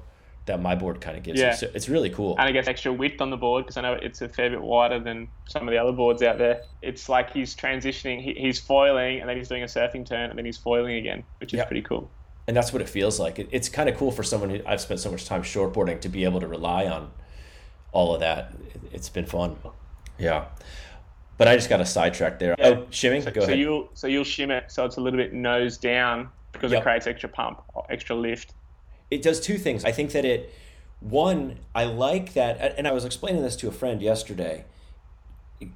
[0.46, 1.54] that my board kind of gives yeah.
[1.54, 2.36] So it's really cool.
[2.38, 4.62] And I guess extra width on the board because I know it's a fair bit
[4.62, 6.64] wider than some of the other boards out there.
[6.82, 10.38] It's like he's transitioning, he, he's foiling, and then he's doing a surfing turn, and
[10.38, 11.68] then he's foiling again, which is yep.
[11.68, 12.12] pretty cool.
[12.48, 13.40] and that's what it feels like.
[13.40, 16.10] It, it's kind of cool for someone who I've spent so much time shortboarding to
[16.10, 17.12] be able to rely on
[17.94, 18.52] all of that.
[18.92, 19.56] It, has been fun.
[20.20, 20.46] Yeah.
[21.38, 22.56] But I just got a sidetrack there.
[22.58, 22.68] Yeah.
[22.68, 23.22] Oh, shimming.
[23.22, 23.60] So, Go so ahead.
[23.60, 26.82] you'll so you'll shim it so it's a little bit nose down because yep.
[26.82, 28.54] it creates extra pump, extra lift.
[29.10, 29.84] It does two things.
[29.86, 30.54] I think that it
[31.00, 34.66] one I like that, and I was explaining this to a friend yesterday,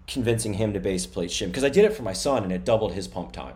[0.08, 2.64] convincing him to base plate shim because I did it for my son and it
[2.64, 3.56] doubled his pump time,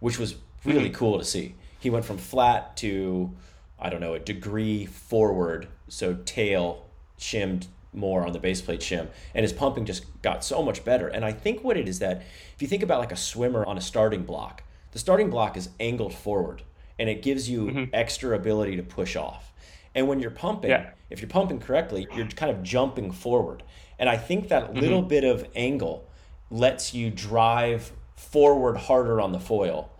[0.00, 0.94] which was really mm-hmm.
[0.94, 1.54] cool to see.
[1.78, 3.32] He went from flat to
[3.78, 6.86] I don't know a degree forward, so tail
[7.18, 11.08] shimmed more on the base plate shim and his pumping just got so much better
[11.08, 12.18] and i think what it is that
[12.54, 14.62] if you think about like a swimmer on a starting block
[14.96, 16.62] the starting block is angled forward
[16.98, 17.84] and it gives you mm-hmm.
[17.92, 19.52] extra ability to push off
[19.94, 20.88] and when you're pumping yeah.
[21.10, 23.62] if you're pumping correctly you're kind of jumping forward
[23.98, 24.78] and i think that mm-hmm.
[24.78, 26.08] little bit of angle
[26.50, 29.90] lets you drive forward harder on the foil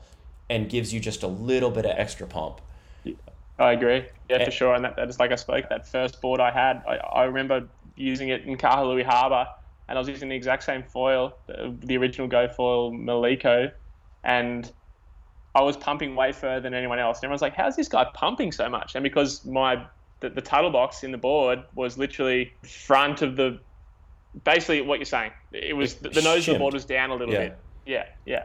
[0.48, 2.62] and gives you just a little bit of extra pump
[3.58, 4.04] I agree.
[4.28, 4.74] Yeah, for sure.
[4.74, 7.66] And that, that is like I spoke, that first board I had, I, I remember
[7.96, 9.46] using it in Kahului Harbour,
[9.88, 13.72] and I was using the exact same foil, the, the original Go foil Maliko,
[14.24, 14.70] and
[15.56, 17.18] I was pumping way further than anyone else.
[17.18, 19.86] And everyone's like, "How's this guy pumping so much?" And because my
[20.20, 23.58] the, the tuttle box in the board was literally front of the,
[24.44, 25.32] basically what you're saying.
[25.52, 26.56] It was the, the nose shimmed.
[26.56, 27.40] of the board was down a little yeah.
[27.40, 27.58] bit.
[27.86, 28.44] Yeah, yeah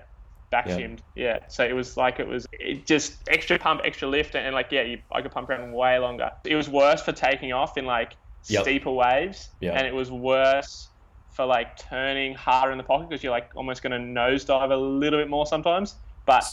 [0.51, 0.77] back yeah.
[0.77, 1.01] shimmed.
[1.15, 1.39] Yeah.
[1.47, 4.83] So it was like it was it just extra pump, extra lift, and, like yeah,
[4.83, 6.31] you, I could pump around way longer.
[6.45, 8.63] It was worse for taking off in like yep.
[8.63, 9.75] steeper waves, yep.
[9.75, 10.89] and it was worse
[11.31, 14.75] for like turning harder in the pocket because you're like almost going to nosedive a
[14.75, 15.95] little bit more sometimes.
[16.25, 16.43] But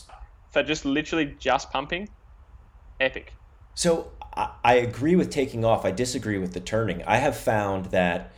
[0.51, 2.09] for just literally just pumping,
[3.01, 3.33] epic.
[3.75, 4.11] So
[4.65, 5.85] I agree with taking off.
[5.85, 7.03] I disagree with the turning.
[7.05, 8.33] I have found that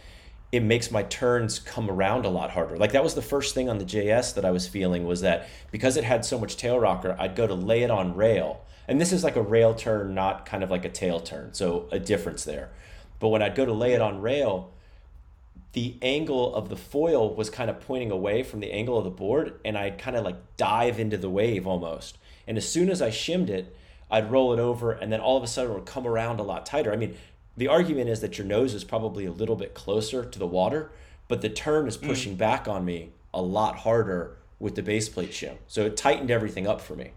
[0.53, 2.77] it makes my turns come around a lot harder.
[2.77, 5.49] Like that was the first thing on the JS that I was feeling was that
[5.71, 8.65] because it had so much tail rocker, I'd go to lay it on rail.
[8.89, 11.55] And this is like a rail turn, not kind of like a tail turn.
[11.55, 12.71] So a difference there.
[13.21, 14.73] But when I'd go to lay it on rail,
[15.73, 19.11] the angle of the foil was kind of pointing away from the angle of the
[19.11, 22.19] board, and I'd kind of like dive into the wave almost.
[22.47, 23.77] And as soon as I shimmed it,
[24.11, 26.43] I'd roll it over, and then all of a sudden it would come around a
[26.43, 26.93] lot tighter.
[26.93, 27.17] I mean,
[27.57, 30.91] the argument is that your nose is probably a little bit closer to the water,
[31.29, 32.09] but the turn is mm.
[32.09, 32.39] pushing mm.
[32.39, 35.57] back on me a lot harder with the base plate shim.
[35.69, 37.13] So it tightened everything up for me.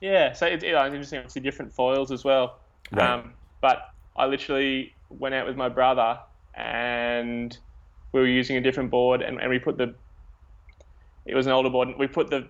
[0.00, 1.18] Yeah, so it, it, it's interesting.
[1.18, 2.60] Obviously, different foils as well.
[2.90, 3.10] Right.
[3.10, 6.18] Um, but I literally went out with my brother
[6.60, 7.58] and
[8.12, 9.94] we were using a different board and, and we put the
[11.26, 12.48] it was an older board and we put the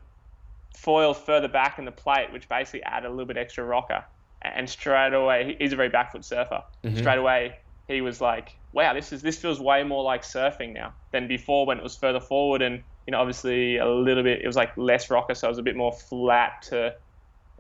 [0.77, 4.05] foil further back in the plate which basically added a little bit extra rocker
[4.43, 6.63] and straight away he's a very backfoot surfer.
[6.85, 6.99] Mm-hmm.
[6.99, 7.57] Straight away
[7.89, 11.67] he was like, "Wow, this is this feels way more like surfing now than before
[11.67, 14.77] when it was further forward and you know obviously a little bit it was like
[14.77, 16.95] less rocker, so it was a bit more flat to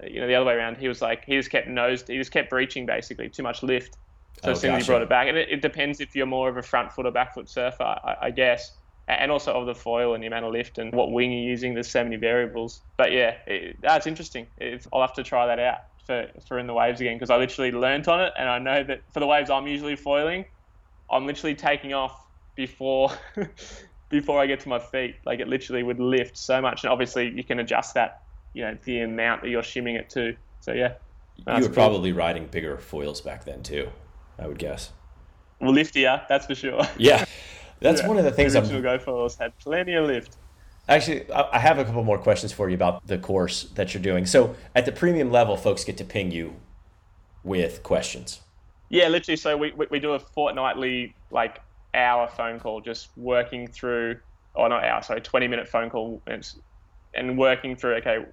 [0.07, 0.77] you know the other way around.
[0.77, 3.99] He was like he just kept nose he just kept breaching basically too much lift.
[4.43, 6.57] So oh, soon as brought it back, and it, it, depends if you're more of
[6.57, 8.73] a front foot or back foot surfer, I, I guess
[9.19, 11.75] and also of the foil and the amount of lift and what wing you're using.
[11.75, 12.83] There's so many variables.
[12.97, 14.47] But yeah, it, that's interesting.
[14.59, 17.37] It's, I'll have to try that out for, for in the waves again because I
[17.37, 20.45] literally learnt on it and I know that for the waves I'm usually foiling,
[21.11, 23.11] I'm literally taking off before
[24.09, 25.17] before I get to my feet.
[25.25, 28.23] Like it literally would lift so much, and obviously you can adjust that,
[28.55, 30.37] you know, the amount that you're shimming it to.
[30.61, 30.95] So yeah,
[31.37, 31.69] you were cool.
[31.71, 33.89] probably riding bigger foils back then too,
[34.41, 34.93] I would guess.
[35.61, 36.83] Well, liftier, that's for sure.
[36.99, 37.25] Yeah,
[37.81, 38.09] that's yeah.
[38.09, 38.55] one of the things.
[38.55, 39.31] The original I'm...
[39.39, 40.37] Had plenty of lift.
[40.89, 44.27] Actually, I have a couple more questions for you about the course that you're doing.
[44.27, 46.57] So, at the premium level, folks get to ping you
[47.45, 48.41] with questions.
[48.89, 49.37] Yeah, literally.
[49.37, 51.61] So we, we do a fortnightly like
[51.95, 54.19] hour phone call, just working through,
[54.55, 56.47] or not hour, sorry, twenty minute phone call, and,
[57.15, 57.95] and working through.
[57.97, 58.25] Okay,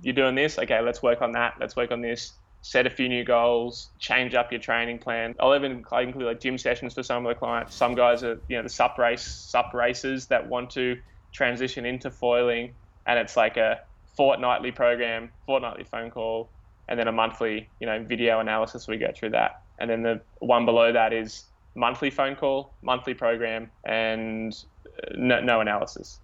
[0.00, 0.58] you're doing this.
[0.58, 1.54] Okay, let's work on that.
[1.58, 2.32] Let's work on this.
[2.62, 3.90] Set a few new goals.
[3.98, 5.34] Change up your training plan.
[5.40, 7.74] I'll even include like gym sessions for some of the clients.
[7.74, 10.98] Some guys are you know the sup race sup racers that want to
[11.32, 12.74] transition into foiling,
[13.06, 13.80] and it's like a
[14.16, 16.50] fortnightly program, fortnightly phone call,
[16.88, 18.86] and then a monthly, you know, video analysis.
[18.86, 21.44] We go through that, and then the one below that is
[21.74, 24.52] monthly phone call, monthly program, and
[24.86, 26.18] uh, no, no analysis.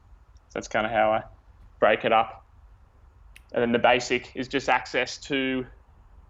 [0.49, 1.22] So that's kind of how I
[1.78, 2.45] break it up.
[3.53, 5.64] And then the basic is just access to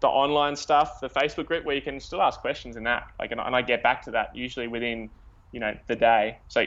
[0.01, 3.09] the online stuff, the Facebook group where you can still ask questions in that.
[3.19, 5.11] Like, and I get back to that usually within
[5.53, 6.39] you know the day.
[6.49, 6.65] So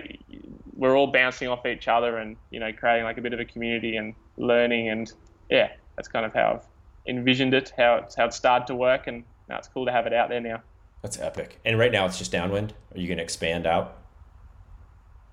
[0.76, 3.46] we're all bouncing off each other and you know creating like a bit of a
[3.46, 5.12] community and learning and
[5.50, 6.68] yeah, that's kind of how I've
[7.08, 10.08] envisioned it, how it's how it started to work, and now it's cool to have
[10.08, 10.62] it out there now.
[11.02, 11.60] That's epic.
[11.66, 12.74] And right now it's just downwind.
[12.94, 13.98] Are you going to expand out?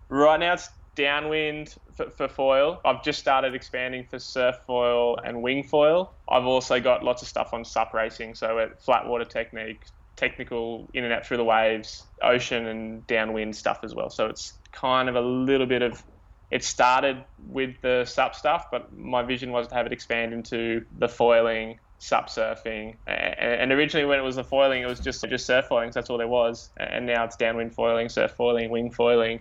[0.09, 2.81] Right now it's downwind for, for, foil.
[2.85, 6.13] I've just started expanding for surf foil and wing foil.
[6.29, 9.85] I've also got lots of stuff on sup racing, so flat water technique,
[10.17, 14.11] technical in and out through the waves, ocean and downwind stuff as well.
[14.11, 16.03] So it's kind of a little bit of.
[16.49, 20.87] It started with the sup stuff, but my vision was to have it expand into
[20.97, 25.45] the foiling, sup surfing, and originally when it was the foiling, it was just just
[25.45, 25.91] surf foiling.
[25.91, 29.41] So that's all there was, and now it's downwind foiling, surf foiling, wing foiling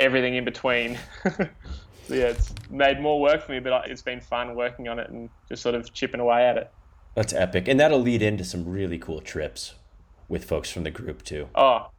[0.00, 0.98] everything in between.
[1.24, 1.48] so
[2.08, 5.10] yeah, it's made more work for me, but uh, it's been fun working on it
[5.10, 6.70] and just sort of chipping away at it.
[7.14, 9.74] That's epic, and that'll lead into some really cool trips
[10.28, 11.48] with folks from the group too.
[11.54, 11.90] Oh,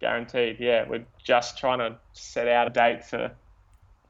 [0.00, 0.58] guaranteed.
[0.60, 3.30] Yeah, we're just trying to set out a date for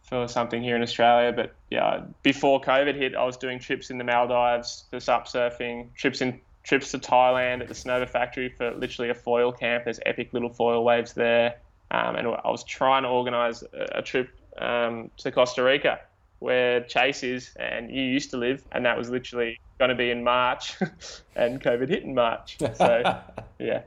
[0.08, 1.32] for something here in Australia.
[1.32, 5.94] But yeah, before COVID hit, I was doing trips in the Maldives for sup surfing,
[5.94, 9.84] trips in trips to Thailand at the Sunova factory for literally a foil camp.
[9.84, 11.56] There's epic little foil waves there.
[11.90, 16.00] Um, and I was trying to organise a, trip um, to Costa Rica
[16.38, 20.10] where Chase is and you used to live, and that was literally going to be
[20.10, 20.76] in March,
[21.36, 22.58] and COVID hit in March.
[22.58, 23.22] So,
[23.58, 23.82] yeah.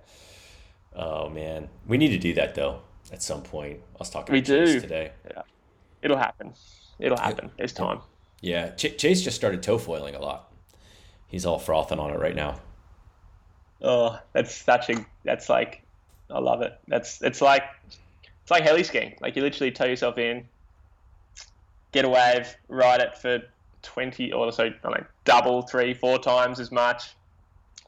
[0.95, 2.81] Oh man, we need to do that though
[3.11, 3.79] at some point.
[3.95, 4.33] I was talking.
[4.33, 5.11] We do Chase today.
[5.29, 5.43] Yeah,
[6.01, 6.53] it'll happen.
[6.99, 7.51] It'll happen.
[7.57, 8.01] There's time.
[8.41, 10.51] Yeah, Ch- Chase just started tow foiling a lot.
[11.27, 12.59] He's all frothing on it right now.
[13.81, 15.83] Oh, that's such a that's like
[16.31, 16.77] I love it.
[16.87, 17.63] That's it's like
[18.41, 19.15] it's like heli skiing.
[19.21, 20.47] Like you literally tow yourself in,
[21.91, 23.41] get a wave, ride it for
[23.81, 27.11] twenty or so, know, double, three, four times as much.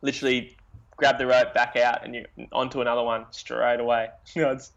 [0.02, 0.56] Literally
[0.98, 4.10] grab the rope, back out, and you onto another one straight away.
[4.36, 4.72] You know, it's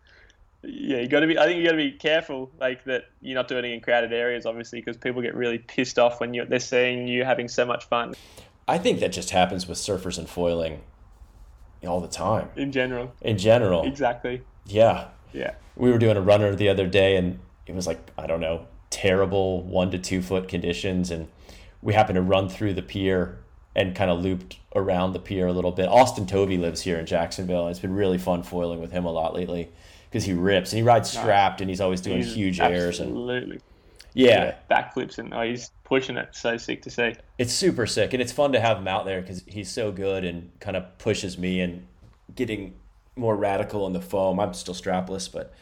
[0.62, 1.38] yeah, you got to be.
[1.38, 4.12] I think you got to be careful, like that you're not doing it in crowded
[4.12, 7.64] areas, obviously, because people get really pissed off when you they're seeing you having so
[7.64, 8.14] much fun.
[8.68, 10.80] I think that just happens with surfers and foiling
[11.84, 12.48] all the time.
[12.56, 13.14] In general.
[13.20, 13.84] In general.
[13.84, 14.42] Exactly.
[14.66, 15.08] Yeah.
[15.32, 15.54] Yeah.
[15.76, 18.66] We were doing a runner the other day and it was like, I don't know,
[18.90, 21.10] terrible one to two foot conditions.
[21.10, 21.28] And
[21.82, 23.38] we happened to run through the pier
[23.74, 25.88] and kind of looped around the pier a little bit.
[25.88, 27.62] Austin Tovey lives here in Jacksonville.
[27.62, 29.70] And it's been really fun foiling with him a lot lately
[30.08, 33.00] because he rips and he rides strapped and he's always doing he's huge airs.
[33.00, 33.56] And absolutely.
[33.56, 33.62] Yeah.
[34.16, 34.54] Yeah.
[34.70, 36.34] Backflips and oh, he's pushing it.
[36.34, 37.14] So sick to see.
[37.38, 40.24] It's super sick, and it's fun to have him out there because he's so good
[40.24, 41.86] and kind of pushes me and
[42.34, 42.74] getting
[43.14, 44.40] more radical in the foam.
[44.40, 45.52] I'm still strapless, but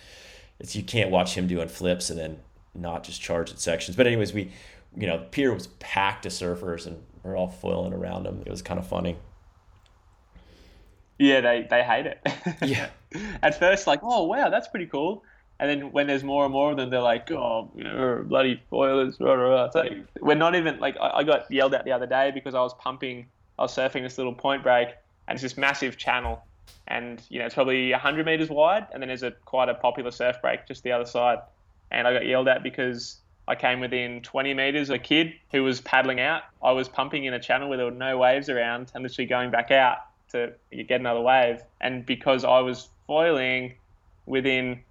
[0.60, 2.38] it's you can't watch him doing flips and then
[2.74, 3.96] not just charge at sections.
[3.96, 4.52] But anyways, we
[4.96, 8.42] you know the pier was packed of surfers and we're all foiling around them.
[8.46, 9.16] It was kind of funny.
[11.18, 12.20] Yeah, they they hate it.
[12.62, 12.88] yeah.
[13.42, 15.24] At first, like, oh wow, that's pretty cool.
[15.64, 17.70] And then when there's more and more of them, they're like, oh,
[18.26, 19.16] bloody foilers.
[19.16, 19.64] Blah, blah, blah.
[19.64, 22.54] It's like, we're not even, like, I, I got yelled at the other day because
[22.54, 23.24] I was pumping,
[23.58, 24.88] I was surfing this little point break,
[25.26, 26.44] and it's this massive channel.
[26.86, 30.10] And, you know, it's probably 100 meters wide, and then there's a quite a popular
[30.10, 31.38] surf break just the other side.
[31.90, 35.64] And I got yelled at because I came within 20 meters of a kid who
[35.64, 36.42] was paddling out.
[36.62, 39.50] I was pumping in a channel where there were no waves around and literally going
[39.50, 39.98] back out
[40.32, 41.62] to get another wave.
[41.80, 43.76] And because I was foiling
[44.26, 44.82] within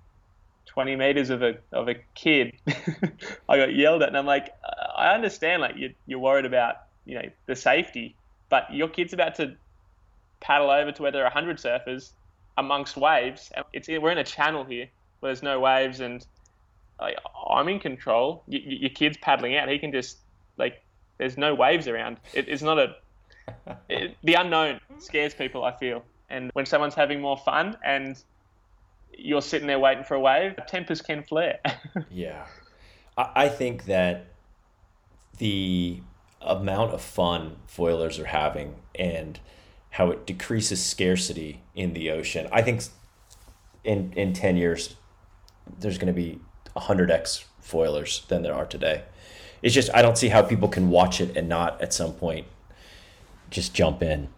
[0.73, 2.57] 20 meters of a of a kid,
[3.47, 4.53] I got yelled at, and I'm like,
[4.97, 8.15] I understand, like you you're worried about you know the safety,
[8.49, 9.55] but your kid's about to
[10.39, 12.11] paddle over to where there are 100 surfers
[12.57, 14.87] amongst waves, and it's we're in a channel here
[15.19, 16.25] where there's no waves, and
[16.99, 17.17] like,
[17.47, 18.43] I'm in control.
[18.47, 20.17] Y- your kid's paddling out, he can just
[20.57, 20.83] like
[21.19, 22.17] there's no waves around.
[22.33, 22.95] It, it's not a
[23.89, 25.63] it, the unknown scares people.
[25.63, 28.17] I feel, and when someone's having more fun and
[29.17, 31.59] you're sitting there waiting for a wave, tempers can flare.
[32.11, 32.45] yeah.
[33.17, 34.25] I think that
[35.37, 36.01] the
[36.41, 39.39] amount of fun foilers are having and
[39.91, 42.47] how it decreases scarcity in the ocean.
[42.51, 42.83] I think
[43.83, 44.95] in in 10 years
[45.79, 46.39] there's going to be
[46.75, 49.03] 100x foilers than there are today.
[49.61, 52.47] It's just I don't see how people can watch it and not at some point
[53.49, 54.29] just jump in,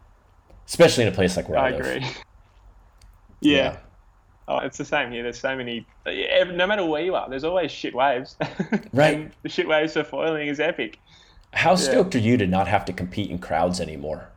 [0.67, 1.99] especially in a place like where I, I agree.
[3.39, 3.57] yeah.
[3.57, 3.78] yeah.
[4.48, 5.24] Oh, it's the same here.
[5.24, 5.88] There's so many.
[6.06, 8.38] No matter where you are, there's always shit waves.
[8.93, 9.32] Right.
[9.43, 11.00] the shit waves for foiling is epic.
[11.54, 11.76] How yeah.
[11.76, 14.30] stoked are you to not have to compete in crowds anymore?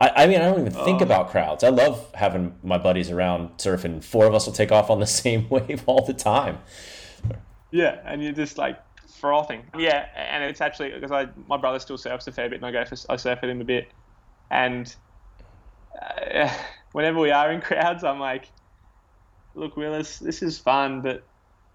[0.00, 1.04] I, I mean, I don't even think oh.
[1.04, 1.64] about crowds.
[1.64, 4.02] I love having my buddies around surfing.
[4.02, 6.58] Four of us will take off on the same wave all the time.
[7.70, 8.80] Yeah, and you're just like
[9.20, 9.64] frothing.
[9.76, 12.72] Yeah, and it's actually because I my brother still surfs a fair bit, and I
[12.72, 13.90] go for I surf with him a bit,
[14.50, 14.94] and
[16.00, 16.52] uh,
[16.92, 18.48] whenever we are in crowds, I'm like
[19.54, 21.22] look, Willis, this is fun, but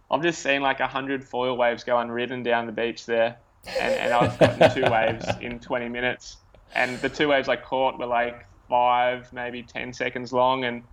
[0.10, 3.38] I've just seen like a hundred foil waves go unridden down the beach there,
[3.80, 6.38] and, and I've gotten two waves in 20 minutes,
[6.74, 10.84] and the two waves I caught were like five, maybe 10 seconds long, and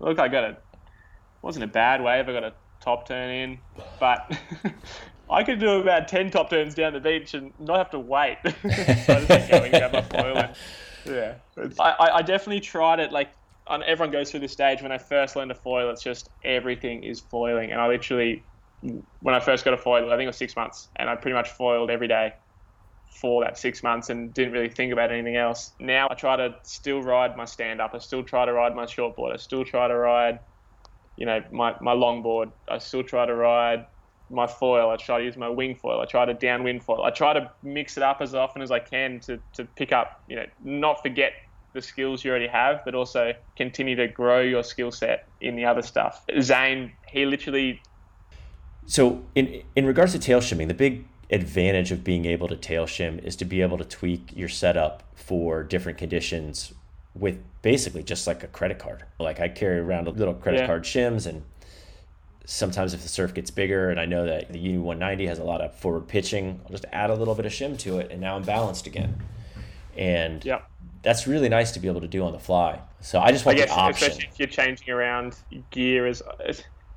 [0.00, 0.56] look, I got a
[1.42, 2.28] wasn't a bad wave.
[2.28, 3.58] I got a top turn in,
[4.00, 4.36] but
[5.30, 8.38] I could do about ten top turns down the beach and not have to wait.
[8.44, 10.36] so I just grab my foil.
[10.36, 10.56] And,
[11.06, 11.34] yeah,
[11.78, 13.12] I, I definitely tried it.
[13.12, 13.30] Like
[13.68, 15.90] everyone goes through this stage when I first learned to foil.
[15.90, 18.42] It's just everything is foiling, and I literally
[19.20, 21.34] when I first got a foil, I think it was six months, and I pretty
[21.34, 22.32] much foiled every day
[23.20, 25.72] for that six months and didn't really think about anything else.
[25.80, 27.92] Now I try to still ride my stand up.
[27.94, 29.32] I still try to ride my shortboard.
[29.32, 30.40] I still try to ride,
[31.16, 32.52] you know, my, my longboard.
[32.68, 33.86] I still try to ride
[34.28, 34.90] my foil.
[34.90, 36.00] I try to use my wing foil.
[36.00, 37.02] I try to downwind foil.
[37.04, 40.22] I try to mix it up as often as I can to, to pick up,
[40.28, 41.32] you know, not forget
[41.76, 45.64] the skills you already have, but also continue to grow your skill set in the
[45.64, 46.24] other stuff.
[46.40, 47.80] Zane, he literally.
[48.86, 52.86] So in in regards to tail shimming, the big advantage of being able to tail
[52.86, 56.72] shim is to be able to tweak your setup for different conditions
[57.14, 59.04] with basically just like a credit card.
[59.18, 60.66] Like I carry around a little credit yeah.
[60.66, 61.42] card shims and
[62.44, 65.44] sometimes if the surf gets bigger and I know that the Uni 190 has a
[65.44, 68.20] lot of forward pitching, I'll just add a little bit of shim to it and
[68.20, 69.20] now I'm balanced again.
[69.96, 70.60] And yeah.
[71.06, 72.80] That's really nice to be able to do on the fly.
[73.00, 74.08] So I just want I guess, the option.
[74.08, 75.36] Especially if you're changing around
[75.70, 76.20] gear as,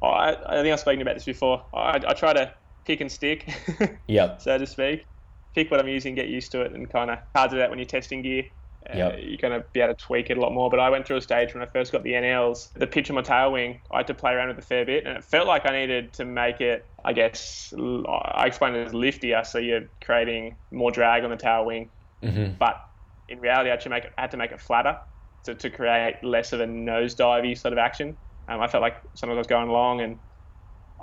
[0.01, 1.63] oh, I, I think I've spoken about this before.
[1.75, 2.51] I, I try to
[2.85, 3.53] pick and stick,
[4.07, 4.41] yep.
[4.41, 5.05] so to speak.
[5.53, 7.69] Pick what I'm using, get used to it, and kind of hard to do that
[7.69, 8.45] when you're testing gear.
[8.91, 9.19] Uh, yep.
[9.21, 10.71] you're going to be able to tweak it a lot more.
[10.71, 13.15] But I went through a stage when I first got the NLs, the pitch of
[13.15, 15.47] my tail wing, I had to play around with a fair bit, and it felt
[15.47, 19.83] like I needed to make it, I guess, I explained it as liftier, so you're
[20.03, 21.91] creating more drag on the tail wing.
[22.23, 22.53] Mm-hmm.
[22.57, 22.88] But
[23.29, 24.97] in reality, I actually make it, had to make it flatter
[25.45, 28.17] to, to create less of a nosedivey sort of action.
[28.47, 30.19] Um, I felt like sometimes I was going along and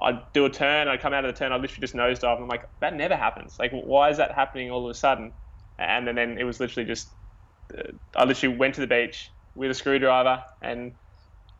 [0.00, 2.34] I'd do a turn, I'd come out of the turn, I'd literally just nosedive.
[2.34, 3.56] And I'm like, that never happens.
[3.58, 5.32] Like, why is that happening all of a sudden?
[5.78, 7.14] And then, then it was literally just,
[7.76, 10.92] uh, I literally went to the beach with a screwdriver and,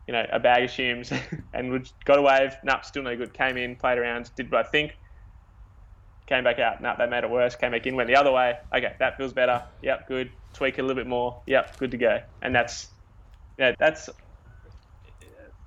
[0.07, 1.11] you know, a bag of shims
[1.53, 2.55] and got a wave.
[2.63, 3.33] Nah, still no good.
[3.33, 4.93] Came in, played around, did what I think.
[6.27, 6.81] Came back out.
[6.81, 7.55] Nah, that made it worse.
[7.55, 8.55] Came back in, went the other way.
[8.75, 9.63] Okay, that feels better.
[9.81, 10.31] Yep, good.
[10.53, 11.41] Tweak it a little bit more.
[11.47, 12.19] Yep, good to go.
[12.41, 12.89] And that's,
[13.57, 14.09] yeah, that's,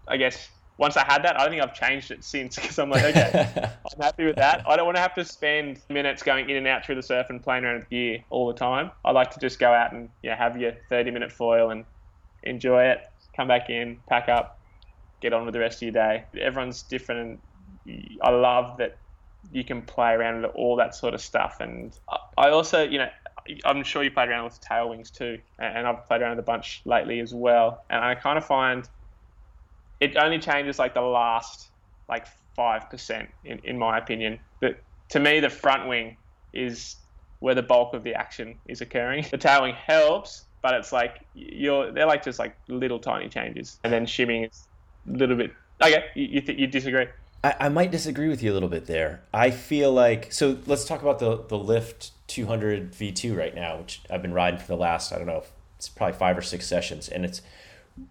[0.07, 2.91] I guess, once I had that, I don't think I've changed it since because I'm
[2.91, 4.63] like, okay, I'm happy with that.
[4.69, 7.27] I don't want to have to spend minutes going in and out through the surf
[7.31, 8.91] and playing around with gear all the time.
[9.05, 11.85] I like to just go out and know, have your 30 minute foil and
[12.43, 12.99] enjoy it,
[13.37, 14.61] come back in, pack up,
[15.21, 16.25] get on with the rest of your day.
[16.39, 17.41] Everyone's different,
[17.87, 18.99] and I love that
[19.51, 21.57] you can play around with all that sort of stuff.
[21.61, 21.97] And
[22.37, 23.09] I also, you know,
[23.65, 26.83] I'm sure you played around with tailwings too, and I've played around with a bunch
[26.85, 27.85] lately as well.
[27.91, 28.89] And I kind of find
[30.01, 31.71] it only changes like the last
[32.09, 32.27] like
[32.57, 34.41] five percent in, in my opinion.
[34.61, 36.19] But to me, the front wing
[36.53, 36.97] is
[37.41, 39.25] where the bulk of the action is occurring.
[39.31, 43.79] The tail wing helps, but it's like you're they're like just like little tiny changes,
[43.85, 44.69] and then shimming is
[45.09, 45.53] a little bit.
[45.83, 47.07] Okay, you you, th- you disagree?
[47.43, 49.23] I, I might disagree with you a little bit there.
[49.33, 50.59] I feel like so.
[50.67, 54.67] Let's talk about the the lift 200 V2 right now, which I've been riding for
[54.67, 55.45] the last I don't know,
[55.77, 57.43] it's probably five or six sessions, and it's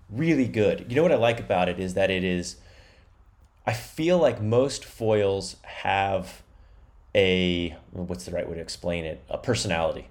[0.09, 0.86] really good.
[0.89, 2.57] You know what I like about it is that it is.
[3.65, 6.41] I feel like most foils have
[7.15, 10.07] a what's the right way to explain it a personality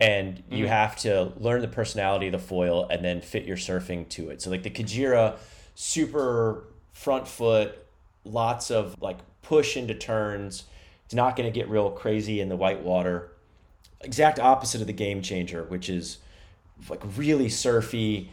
[0.00, 0.68] and you mm.
[0.68, 4.42] have to learn the personality of the foil and then fit your surfing to it
[4.42, 5.36] so like the Kujira
[5.76, 7.86] super front foot
[8.24, 10.64] lots of like push into turns.
[11.04, 13.32] It's not going to get real crazy in the white water.
[14.00, 16.18] Exact opposite of the game changer which is
[16.88, 18.28] like really surfy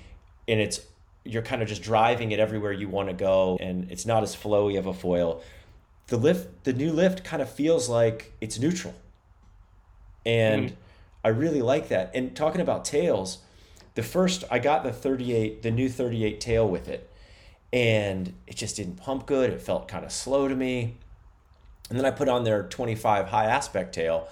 [0.48, 0.82] and it's
[1.24, 4.36] you're kind of just driving it everywhere you want to go and it's not as
[4.36, 5.42] flowy of a foil.
[6.08, 8.96] The lift the new lift kind of feels like it's neutral.
[10.26, 10.76] And mm.
[11.24, 12.12] i really like that.
[12.16, 13.40] And talking about tails
[14.00, 17.09] the first i got the 38 the new 38 tail with it
[17.72, 20.96] and it just didn't pump good it felt kind of slow to me
[21.90, 24.28] and then i put on their 25 high aspect tail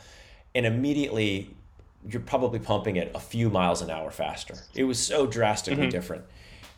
[0.55, 1.49] and immediately
[2.09, 4.55] you're probably pumping it a few miles an hour faster.
[4.73, 5.91] It was so drastically mm-hmm.
[5.91, 6.25] different.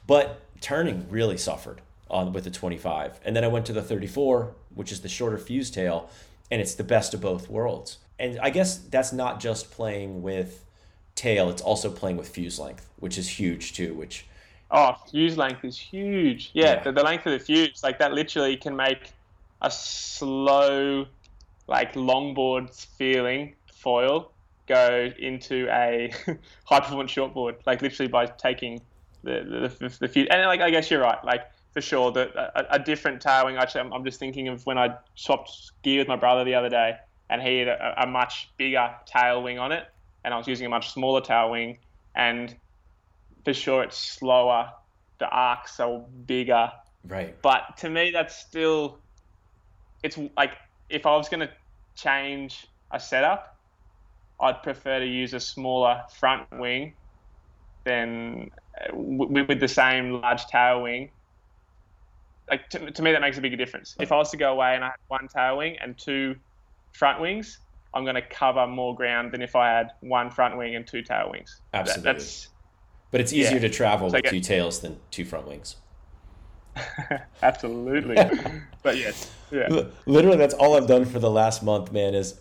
[0.08, 3.20] But turning really suffered on with the 25.
[3.24, 6.10] And then I went to the 34, which is the shorter fuse tail,
[6.50, 8.00] and it's the best of both worlds.
[8.18, 10.66] And I guess that's not just playing with
[11.16, 14.26] tail, it's also playing with fuse length, which is huge too, which
[14.72, 16.52] Oh, fuse length is huge.
[16.54, 16.84] Yeah, yeah.
[16.84, 19.14] The, the length of the fuse, like that literally can make
[19.62, 21.06] a slow
[21.68, 24.32] like longboard feeling foil
[24.68, 26.12] go into a
[26.66, 28.80] high performance shortboard, like literally by taking
[29.24, 30.28] the the, the, the few.
[30.30, 33.60] And like I guess you're right, like for sure that a, a, different tailwing.
[33.60, 36.70] Actually, I'm, I'm, just thinking of when I swapped gear with my brother the other
[36.70, 36.98] day,
[37.30, 39.86] and he had a, a much bigger tail wing on it,
[40.24, 41.78] and I was using a much smaller tail wing,
[42.16, 42.56] and
[43.50, 44.72] for sure it's slower.
[45.18, 46.72] The arcs are bigger.
[47.08, 47.36] Right.
[47.42, 49.00] But to me, that's still
[50.04, 50.52] it's like
[50.90, 51.50] if I was going to
[51.96, 53.58] change a setup,
[54.40, 56.94] I'd prefer to use a smaller front wing
[57.86, 58.52] than
[58.94, 61.10] with the same large tail wing.
[62.52, 63.96] Like to, to me, that makes a big difference.
[64.00, 66.36] If I was to go away and I had one tail wing and two
[66.92, 67.58] front wings,
[67.96, 71.02] I'm going to cover more ground than if I had one front wing and two
[71.02, 71.62] tail wings.
[71.74, 72.14] Absolutely.
[72.14, 72.48] That,
[73.12, 73.60] but it's easier yeah.
[73.60, 75.78] to travel so with two tails than two front wings.
[77.42, 78.16] Absolutely.
[78.84, 79.84] but yes, yeah.
[80.06, 82.14] Literally, that's all I've done for the last month, man.
[82.14, 82.40] Is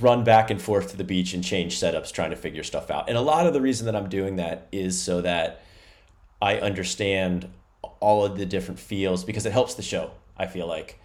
[0.00, 3.08] run back and forth to the beach and change setups, trying to figure stuff out.
[3.08, 5.62] And a lot of the reason that I'm doing that is so that
[6.40, 7.48] I understand
[7.98, 10.12] all of the different feels because it helps the show.
[10.36, 10.98] I feel like,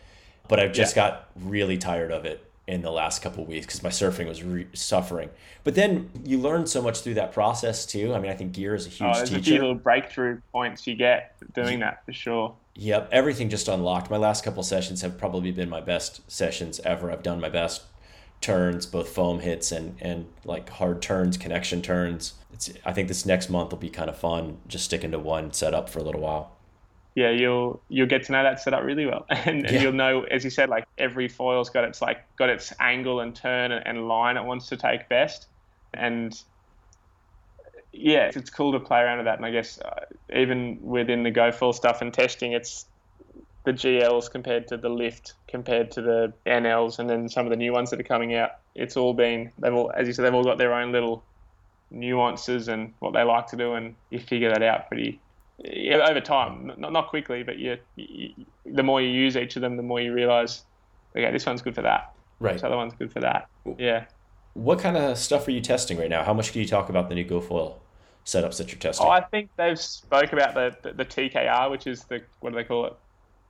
[0.48, 1.10] but I've just yeah.
[1.10, 4.68] got really tired of it in the last couple weeks because my surfing was re-
[4.74, 5.30] suffering.
[5.64, 8.14] But then you learn so much through that process too.
[8.14, 9.40] I mean, I think gear is a oh, huge oh, there's teacher.
[9.40, 12.56] a few little breakthrough points you get doing that for sure.
[12.76, 14.10] Yep, everything just unlocked.
[14.10, 17.12] My last couple sessions have probably been my best sessions ever.
[17.12, 17.84] I've done my best
[18.42, 22.34] turns, both foam hits and and like hard turns, connection turns.
[22.52, 25.54] It's I think this next month will be kind of fun, just sticking to one
[25.54, 26.55] setup for a little while
[27.16, 29.72] yeah, you'll you'll get to know that setup really well, and, yeah.
[29.72, 33.22] and, you'll know, as you said, like every foil's got its like got its angle
[33.22, 35.48] and turn and line it wants to take best,
[35.94, 36.40] and
[37.94, 39.38] yeah, it's, cool to play around with that.
[39.38, 40.02] And I guess uh,
[40.36, 42.86] even within the GoFoil stuff and testing, it's
[43.64, 47.56] the GLs compared to the lift, compared to the NLs, and then some of the
[47.56, 48.52] new ones that are coming out.
[48.76, 51.24] It's all been they've all, as you said, they've all got their own little
[51.92, 55.22] nuances and what they like to do, and you figure that out pretty
[55.64, 58.34] yeah, over time, not, not quickly, but you, you,
[58.66, 60.64] the more you use each of them, the more you realize,
[61.16, 62.14] okay, this one's good for that.
[62.40, 62.54] Right.
[62.54, 63.48] This other one's good for that.
[63.78, 64.06] Yeah.
[64.54, 66.24] What kind of stuff are you testing right now?
[66.24, 67.76] How much can you talk about the new GoFoil
[68.26, 69.06] setups that you're testing?
[69.06, 72.56] Oh, I think they've spoke about the, the, the TKR, which is the, what do
[72.56, 72.94] they call it?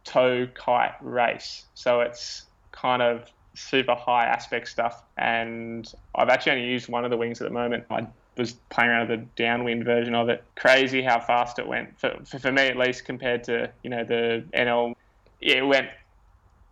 [0.03, 1.65] Tow kite race.
[1.73, 5.03] So it's kind of super high aspect stuff.
[5.17, 7.85] And I've actually only used one of the wings at the moment.
[7.89, 8.05] I
[8.37, 10.43] was playing around with the downwind version of it.
[10.55, 14.43] Crazy how fast it went for, for, me at least compared to you know the
[14.53, 14.93] NL.
[15.39, 15.87] Yeah, it went.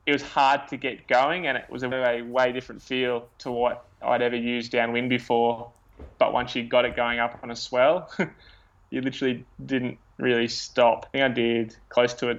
[0.05, 3.51] It was hard to get going, and it was a way, way different feel to
[3.51, 5.71] what I'd ever used downwind before.
[6.17, 8.11] But once you got it going up on a swell,
[8.89, 11.05] you literally didn't really stop.
[11.07, 12.35] I think I did close to a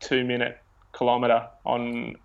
[0.00, 0.62] two minute
[0.92, 2.16] kilometer on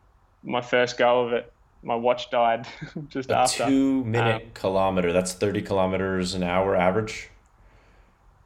[0.44, 1.53] my first go of it
[1.84, 2.68] my watch died
[3.10, 3.66] just a after.
[3.66, 5.14] Two minute um, kilometer.
[5.14, 7.30] That's thirty kilometers an hour average.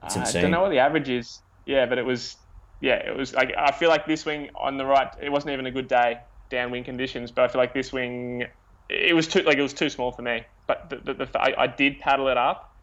[0.02, 0.40] That's insane.
[0.40, 1.40] I don't know what the average is.
[1.66, 2.38] Yeah, but it was.
[2.82, 5.12] Yeah, it was like I feel like this wing on the right.
[5.22, 6.20] It wasn't even a good day
[6.50, 8.46] downwind conditions, but I feel like this wing.
[8.90, 10.44] It was too like it was too small for me.
[10.66, 12.76] But the, the, the I, I did paddle it up,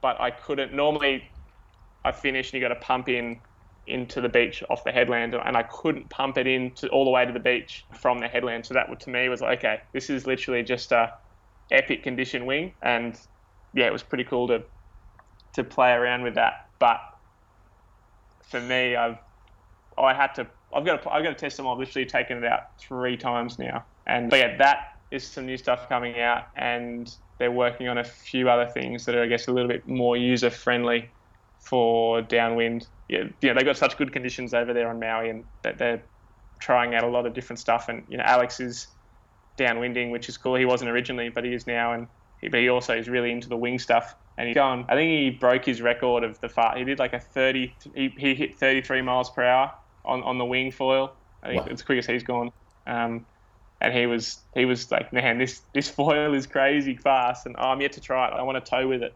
[0.00, 0.72] but I couldn't.
[0.72, 1.28] Normally,
[2.04, 3.40] I finish and you got to pump in
[3.86, 7.10] into the beach off the headland, and I couldn't pump it in to, all the
[7.10, 8.66] way to the beach from the headland.
[8.66, 11.12] So that to me was like, okay, this is literally just a
[11.70, 13.18] epic condition wing, and
[13.74, 14.62] yeah, it was pretty cool to
[15.54, 16.68] to play around with that.
[16.78, 17.00] But
[18.42, 19.18] for me, I've
[19.96, 21.68] I had to I've got to I've got to test them.
[21.68, 25.56] I've literally taken it out three times now, and but yeah, that is some new
[25.56, 29.46] stuff coming out, and they're working on a few other things that are I guess
[29.48, 31.10] a little bit more user friendly
[31.60, 35.44] for downwind yeah, you know, they've got such good conditions over there on Maui, and
[35.62, 36.02] that they're
[36.58, 37.88] trying out a lot of different stuff.
[37.88, 38.88] And you know, Alex is
[39.56, 40.56] downwinding, which is cool.
[40.56, 42.08] He wasn't originally, but he is now, and
[42.40, 44.14] he, but he also is really into the wing stuff.
[44.38, 44.84] And he's gone.
[44.88, 46.76] I think he broke his record of the far.
[46.76, 47.74] He did like a thirty.
[47.94, 49.72] He, he hit thirty three miles per hour
[50.04, 51.12] on, on the wing foil.
[51.42, 51.68] I think wow.
[51.70, 52.52] it's quickest he's gone.
[52.86, 53.24] Um,
[53.80, 57.68] and he was he was like, man, this this foil is crazy fast, and oh,
[57.68, 58.34] I'm yet to try it.
[58.34, 59.14] I want to tow with it.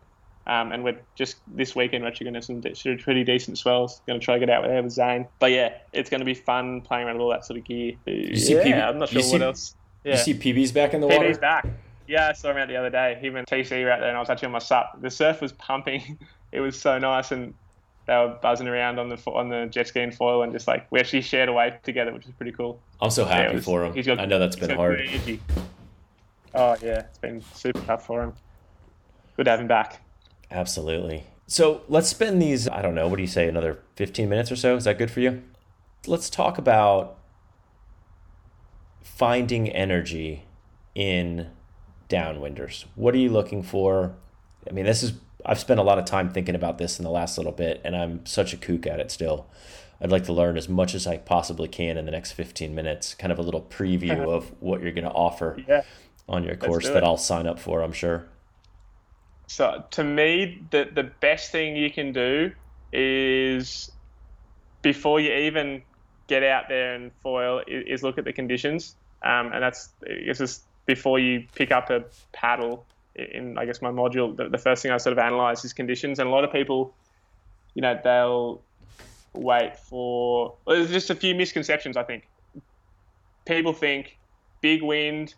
[0.51, 4.03] Um, and we're just this weekend we're actually going to have some pretty decent swells.
[4.09, 5.29] Going to try to get out there with Zane.
[5.39, 7.95] But yeah, it's going to be fun playing around with all that sort of gear.
[8.05, 9.75] You see yeah, PB, I'm not sure what see, else.
[10.03, 10.15] Yeah.
[10.15, 11.29] You see PB's back in the PB's water.
[11.29, 11.67] PB's back.
[12.09, 13.17] Yeah, I saw him out the other day.
[13.21, 15.01] Him and TC were out there, and I was actually on my sup.
[15.01, 16.19] The surf was pumping.
[16.53, 17.55] it was so nice, and
[18.07, 20.91] they were buzzing around on the on the jet ski and foil, and just like
[20.91, 22.81] we actually shared a wave together, which is pretty cool.
[23.01, 24.03] I'm so happy yeah, was, for him.
[24.03, 25.01] Got, I know that's been hard.
[26.57, 28.33] Oh yeah, it's been super tough for him.
[29.37, 30.01] Good to have him back.
[30.51, 31.25] Absolutely.
[31.47, 34.57] So let's spend these, I don't know, what do you say, another 15 minutes or
[34.57, 34.77] so?
[34.77, 35.43] Is that good for you?
[36.07, 37.19] Let's talk about
[39.03, 40.45] finding energy
[40.95, 41.49] in
[42.09, 42.85] downwinders.
[42.95, 44.15] What are you looking for?
[44.69, 47.11] I mean, this is, I've spent a lot of time thinking about this in the
[47.11, 49.47] last little bit, and I'm such a kook at it still.
[50.01, 53.15] I'd like to learn as much as I possibly can in the next 15 minutes,
[53.15, 55.83] kind of a little preview of what you're going to offer yeah.
[56.29, 58.27] on your course that I'll sign up for, I'm sure.
[59.51, 62.53] So to me, the the best thing you can do
[62.93, 63.91] is
[64.81, 65.83] before you even
[66.29, 68.95] get out there and foil is, look at the conditions.
[69.25, 72.87] um, and that's it's just before you pick up a paddle
[73.17, 76.21] in I guess my module, the, the first thing I sort of analyze is conditions,
[76.21, 76.95] and a lot of people,
[77.75, 78.63] you know, they'll
[79.35, 80.55] wait for.
[80.65, 81.97] Well, there's just a few misconceptions.
[81.97, 82.29] I think
[83.47, 84.17] people think
[84.61, 85.35] big wind,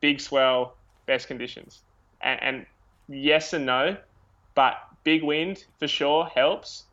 [0.00, 0.74] big swell,
[1.06, 1.80] best conditions,
[2.20, 2.66] and, and
[3.12, 3.96] yes and no,
[4.54, 6.84] but big wind for sure helps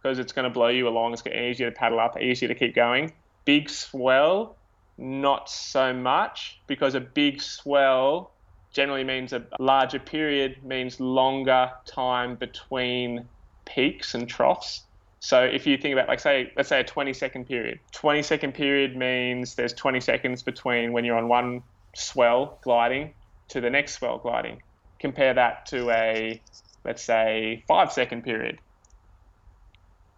[0.00, 1.12] because it's going to blow you along.
[1.12, 3.12] It's easier to paddle up, easier to keep going.
[3.44, 4.56] Big swell,
[4.96, 8.32] not so much because a big swell
[8.72, 13.26] generally means a larger period means longer time between
[13.64, 14.84] peaks and troughs.
[15.20, 17.80] So if you think about like say let's say a 20 second period.
[17.92, 21.62] 20 second period means there's 20 seconds between when you're on one
[21.94, 23.14] swell gliding
[23.48, 24.62] to the next swell gliding.
[24.98, 26.40] Compare that to a
[26.84, 28.58] let's say 5 second period.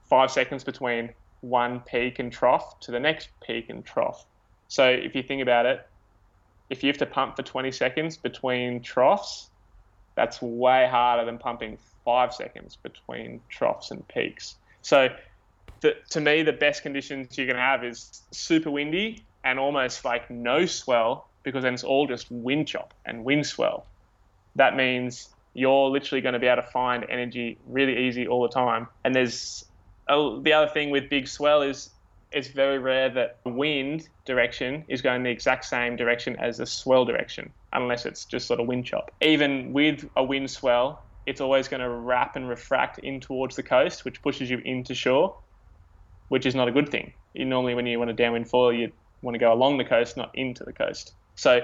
[0.08, 1.10] 5 seconds between
[1.40, 4.26] one peak and trough to the next peak and trough.
[4.68, 5.86] So if you think about it,
[6.68, 9.50] if you have to pump for 20 seconds between troughs,
[10.14, 14.56] that's way harder than pumping five seconds between troughs and peaks.
[14.82, 15.08] So,
[15.80, 20.30] the, to me, the best conditions you can have is super windy and almost like
[20.30, 23.86] no swell because then it's all just wind chop and wind swell.
[24.56, 28.48] That means you're literally going to be able to find energy really easy all the
[28.48, 28.88] time.
[29.04, 29.64] And there's
[30.08, 31.90] oh, the other thing with big swell is
[32.32, 37.04] it's very rare that wind direction is going the exact same direction as the swell
[37.04, 39.10] direction, unless it's just sort of wind chop.
[39.20, 43.62] Even with a wind swell, it's always going to wrap and refract in towards the
[43.62, 45.36] coast, which pushes you into shore,
[46.28, 47.12] which is not a good thing.
[47.34, 48.92] You normally, when you want to downwind foil, you
[49.22, 51.14] want to go along the coast, not into the coast.
[51.34, 51.60] So,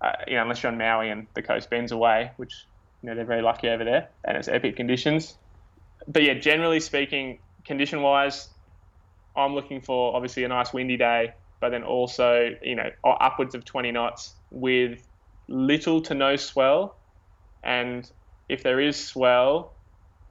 [0.00, 2.66] uh, you know, unless you're on Maui and the coast bends away, which
[3.02, 5.36] you know they're very lucky over there, and it's epic conditions.
[6.08, 8.48] But yeah, generally speaking, condition-wise,
[9.36, 13.64] I'm looking for obviously a nice windy day, but then also you know upwards of
[13.64, 15.06] 20 knots with
[15.48, 16.96] little to no swell,
[17.62, 18.10] and
[18.48, 19.72] if there is swell,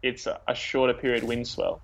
[0.02, 1.82] it's a shorter period wind swell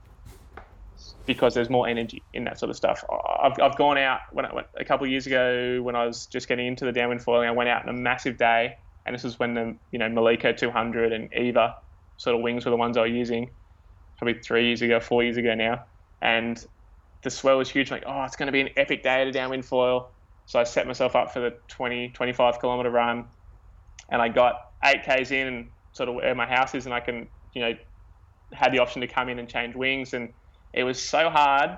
[1.25, 3.03] because there's more energy in that sort of stuff.
[3.41, 6.27] I've, I've gone out when I went a couple of years ago when I was
[6.27, 7.47] just getting into the downwind foiling.
[7.47, 10.55] I went out in a massive day, and this was when the you know Maliko
[10.55, 11.75] 200 and Iwa
[12.17, 13.51] sort of wings were the ones I was using,
[14.17, 15.85] probably three years ago, four years ago now,
[16.21, 16.63] and
[17.23, 17.91] the swell was huge.
[17.91, 20.11] I'm like, oh, it's going to be an epic day at a downwind foil.
[20.45, 23.25] So I set myself up for the 20, 25 kilometer run,
[24.11, 26.99] and I got eight k's in and sort of where my house is, and I
[26.99, 27.73] can, you know,
[28.53, 30.33] had the option to come in and change wings, and
[30.75, 31.77] it was so hard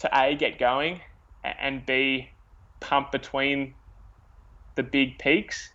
[0.00, 1.00] to a get going
[1.44, 2.30] and b
[2.80, 3.74] pump between
[4.74, 5.70] the big peaks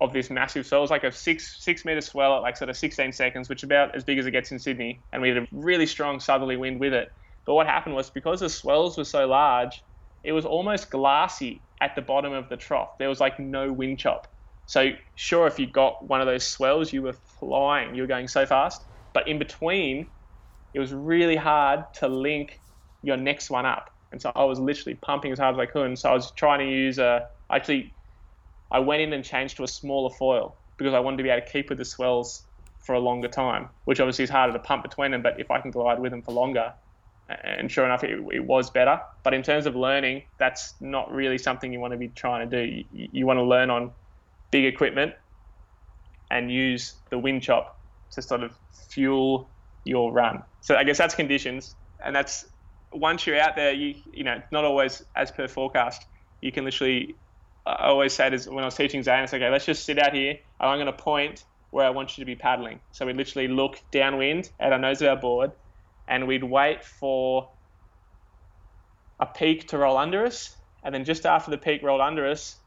[0.00, 0.80] of this massive swell.
[0.80, 3.60] It was like a six six meter swell at like sort of 16 seconds, which
[3.60, 6.18] is about as big as it gets in Sydney, and we had a really strong
[6.18, 7.08] southerly wind with it.
[7.44, 9.82] But what happened was because the swells were so large,
[10.24, 12.96] it was almost glassy at the bottom of the trough.
[12.98, 14.26] There was like no wind chop.
[14.66, 18.28] So sure, if you got one of those swells, you were flying, you were going
[18.28, 18.82] so fast.
[19.12, 20.06] But in between,
[20.74, 22.60] it was really hard to link
[23.02, 23.90] your next one up.
[24.12, 25.86] And so I was literally pumping as hard as I could.
[25.86, 27.92] And so I was trying to use a, actually,
[28.70, 31.46] I went in and changed to a smaller foil because I wanted to be able
[31.46, 32.42] to keep with the swells
[32.80, 35.22] for a longer time, which obviously is harder to pump between them.
[35.22, 36.72] But if I can glide with them for longer,
[37.28, 39.00] and sure enough, it, it, was better.
[39.22, 42.66] But in terms of learning, that's not really something you want to be trying to
[42.66, 42.84] do.
[42.92, 43.92] You, you want to learn on
[44.50, 45.14] big equipment
[46.30, 47.78] and use the wind chop
[48.12, 48.56] to sort of
[48.88, 49.48] fuel
[49.84, 50.42] your run.
[50.60, 52.44] So I guess that's conditions, and that's
[52.92, 56.04] once you're out there, you you know it's not always as per forecast.
[56.40, 57.18] You can literally.
[57.66, 59.50] I always say this when I was teaching Zane, it's okay.
[59.50, 62.26] Let's just sit out here, and I'm going to point where I want you to
[62.26, 62.80] be paddling.
[62.90, 65.52] So we literally look downwind at our nose of our board,
[66.08, 67.50] and we'd wait for
[69.20, 72.58] a peak to roll under us, and then just after the peak rolled under us,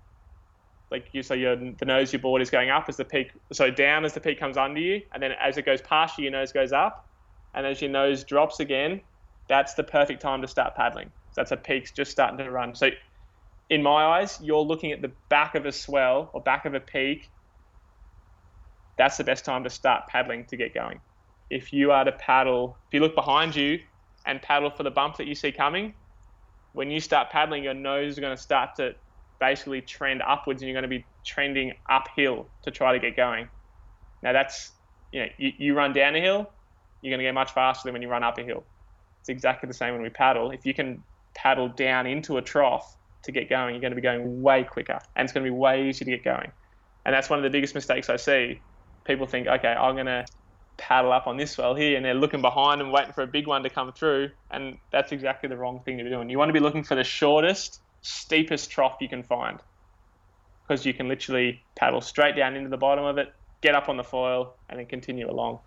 [0.92, 3.32] like you so your the nose of your board is going up as the peak
[3.52, 6.24] so down as the peak comes under you, and then as it goes past you,
[6.24, 7.08] your nose goes up,
[7.54, 9.02] and as your nose drops again,
[9.50, 11.12] that's the perfect time to start paddling.
[11.36, 12.76] That's a peak's just starting to run.
[12.76, 12.90] So
[13.70, 16.80] in my eyes, you're looking at the back of a swell or back of a
[16.80, 17.32] peak.
[18.98, 21.02] That's the best time to start paddling to get going
[21.54, 23.80] if you are to paddle, if you look behind you
[24.26, 25.94] and paddle for the bump that you see coming,
[26.72, 28.94] when you start paddling, your nose is going to start to
[29.44, 33.50] basically trend upwards and you're going to be trending uphill to try to get going.
[34.22, 34.72] Now, that's,
[35.12, 36.50] you know, you, you run down a hill,
[37.02, 38.64] you're going to get much faster than when you run up a hill.
[39.20, 40.52] It's exactly the same when we paddle.
[40.52, 41.04] If you can
[41.36, 45.00] paddle down into a trough to get going, you're going to be going way quicker
[45.18, 46.50] and it's going to be way easier to get going.
[47.06, 48.62] And that's one of the biggest mistakes I see.
[49.04, 50.26] People think, okay, I'm going to
[50.78, 53.46] paddle up on this swell here and they're looking behind and waiting for a big
[53.46, 56.50] one to come through and that's exactly the wrong thing to be doing you want
[56.50, 59.60] to be looking for the shortest steepest trough you can find
[60.68, 63.98] because you can literally paddle straight down into the bottom of it, get up on
[63.98, 65.60] the foil, and then continue along.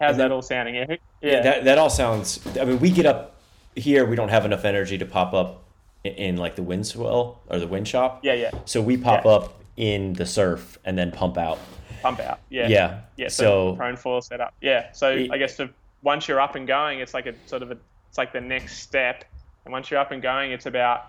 [0.00, 1.00] How's then, that all sounding, Eric?
[1.20, 2.44] Yeah, that, that all sounds.
[2.58, 3.36] I mean, we get up
[3.76, 5.64] here, we don't have enough energy to pop up
[6.04, 8.24] in, in like the wind swell or the wind chop.
[8.24, 8.50] Yeah, yeah.
[8.64, 9.30] So we pop yeah.
[9.30, 11.58] up in the surf and then pump out.
[12.02, 12.40] Pump out.
[12.50, 12.68] Yeah.
[12.68, 13.00] Yeah.
[13.16, 13.28] Yeah.
[13.28, 14.54] So, so prone foil setup.
[14.60, 14.92] Yeah.
[14.92, 15.70] So it, I guess to,
[16.02, 18.78] once you're up and going, it's like a sort of a, it's like the next
[18.78, 19.24] step.
[19.64, 21.06] And once you're up and going, it's about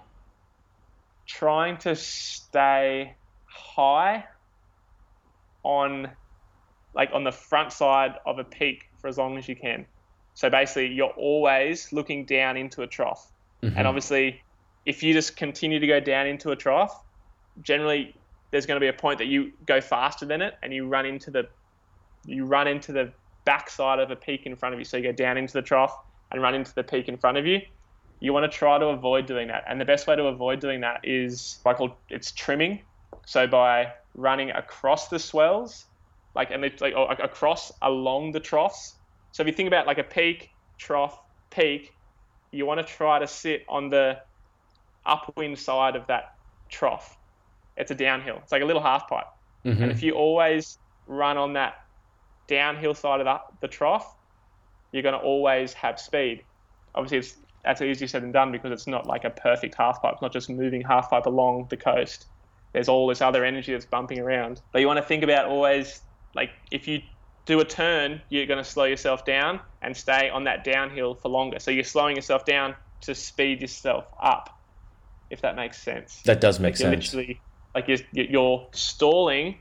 [1.26, 4.26] trying to stay high
[5.64, 6.10] on
[6.94, 9.86] like on the front side of a peak for as long as you can.
[10.36, 13.32] So basically, you're always looking down into a trough.
[13.62, 13.78] Mm-hmm.
[13.78, 14.42] And obviously,
[14.86, 17.04] if you just continue to go down into a trough,
[17.62, 18.16] generally
[18.52, 21.06] there's going to be a point that you go faster than it and you run
[21.06, 21.48] into the
[22.26, 23.12] you run into the
[23.46, 24.86] backside of a peak in front of you.
[24.86, 25.98] So you go down into the trough
[26.32, 27.62] and run into the peak in front of you.
[28.24, 29.66] You want to try to avoid doing that.
[29.68, 32.80] And the best way to avoid doing that is I call it's trimming.
[33.26, 35.88] So by running across the swells
[36.34, 38.96] like and it's like across along the troughs.
[39.34, 41.20] So if you think about like a peak, trough,
[41.50, 41.94] peak,
[42.52, 44.20] you want to try to sit on the
[45.06, 46.36] upwind side of that
[46.70, 47.18] trough.
[47.76, 48.40] It's a downhill.
[48.42, 49.26] It's like a little half pipe.
[49.66, 49.84] Mm-hmm.
[49.84, 51.84] And if you always run on that
[52.48, 54.16] downhill side of the, the trough,
[54.94, 56.44] you're going to always have speed.
[56.96, 60.14] Obviously, it's that's easier said than done because it's not like a perfect half pipe.
[60.14, 62.28] It's not just moving half pipe along the coast.
[62.74, 64.62] There's all this other energy that's bumping around.
[64.72, 66.02] But you want to think about always
[66.36, 67.02] like if you
[67.46, 71.30] do a turn, you're going to slow yourself down and stay on that downhill for
[71.30, 71.60] longer.
[71.60, 74.58] So you're slowing yourself down to speed yourself up,
[75.30, 76.22] if that makes sense.
[76.24, 77.14] That does make you're sense.
[77.14, 77.42] Literally,
[77.76, 79.58] like you're, you're stalling,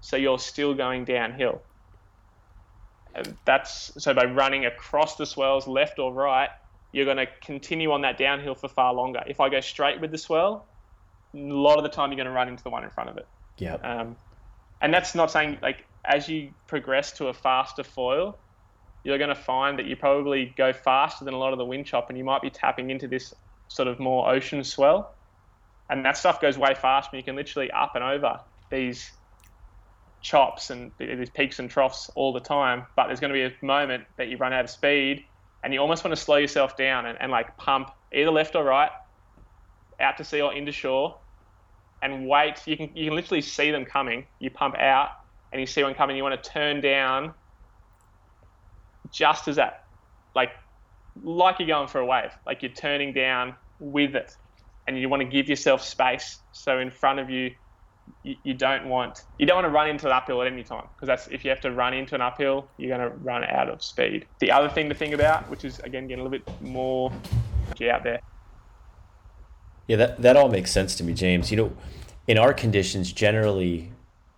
[0.00, 1.62] so you're still going downhill.
[3.14, 6.50] And that's so by running across the swells, left or right,
[6.92, 9.22] you're going to continue on that downhill for far longer.
[9.26, 10.66] If I go straight with the swell,
[11.34, 13.16] a lot of the time you're going to run into the one in front of
[13.16, 13.26] it.
[13.58, 13.74] Yeah.
[13.74, 14.16] Um,
[14.80, 18.38] and that's not saying like as you progress to a faster foil,
[19.04, 21.86] you're going to find that you probably go faster than a lot of the wind
[21.86, 23.34] chop, and you might be tapping into this
[23.68, 25.14] sort of more ocean swell,
[25.90, 27.10] and that stuff goes way faster.
[27.12, 29.12] And you can literally up and over these
[30.22, 32.84] chops and these peaks and troughs all the time.
[32.96, 35.24] But there's going to be a moment that you run out of speed,
[35.66, 38.62] and you almost want to slow yourself down and, and like pump either left or
[38.62, 38.92] right,
[39.98, 41.18] out to sea or into shore,
[42.02, 42.62] and wait.
[42.66, 44.26] You can you can literally see them coming.
[44.38, 45.08] You pump out
[45.50, 47.34] and you see one coming, you want to turn down
[49.12, 49.86] just as that,
[50.36, 50.50] like,
[51.24, 54.30] like you're going for a wave, like you're turning down with it,
[54.86, 56.42] and you want to give yourself space.
[56.52, 57.50] So in front of you,
[58.26, 60.84] you, you don't want you don't want to run into an uphill at any time
[60.94, 63.68] because that's if you have to run into an uphill, you're going to run out
[63.68, 64.26] of speed.
[64.40, 67.12] The other thing to think about, which is again getting a little bit more
[67.88, 68.20] out there.
[69.86, 71.52] Yeah, that that all makes sense to me, James.
[71.52, 71.76] You know,
[72.26, 73.92] in our conditions, generally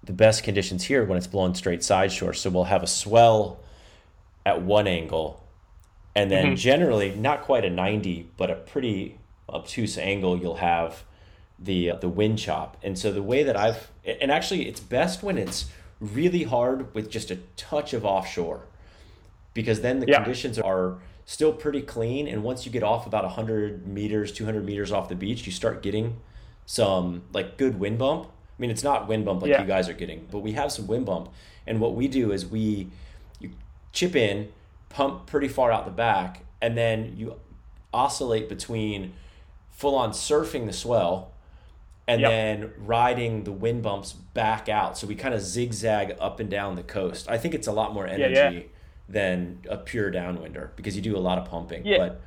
[0.04, 2.34] the best conditions here when it's blowing straight side shore.
[2.34, 3.60] So we'll have a swell
[4.44, 5.46] at one angle,
[6.14, 6.54] and then mm-hmm.
[6.56, 9.18] generally not quite a 90, but a pretty
[9.48, 10.38] obtuse angle.
[10.38, 11.04] You'll have
[11.58, 15.38] the the wind chop, and so the way that I've and actually it's best when
[15.38, 15.66] it's
[16.00, 18.62] really hard with just a touch of offshore,
[19.54, 20.22] because then the yeah.
[20.22, 22.26] conditions are still pretty clean.
[22.28, 25.82] And once you get off about 100 meters, 200 meters off the beach, you start
[25.82, 26.16] getting
[26.64, 29.60] some like good wind bump I mean, it's not wind bump like yeah.
[29.60, 31.30] you guys are getting, but we have some wind bump.
[31.66, 32.90] And what we do is we
[33.38, 33.50] you
[33.92, 34.48] chip in,
[34.88, 37.36] pump pretty far out the back, and then you
[37.94, 39.12] oscillate between
[39.70, 41.30] full on surfing the swell
[42.08, 42.30] and yep.
[42.30, 44.96] then riding the wind bumps back out.
[44.96, 47.28] So we kind of zigzag up and down the coast.
[47.28, 48.62] I think it's a lot more energy yeah, yeah.
[49.10, 51.84] than a pure downwinder because you do a lot of pumping.
[51.84, 51.98] Yeah.
[51.98, 52.20] But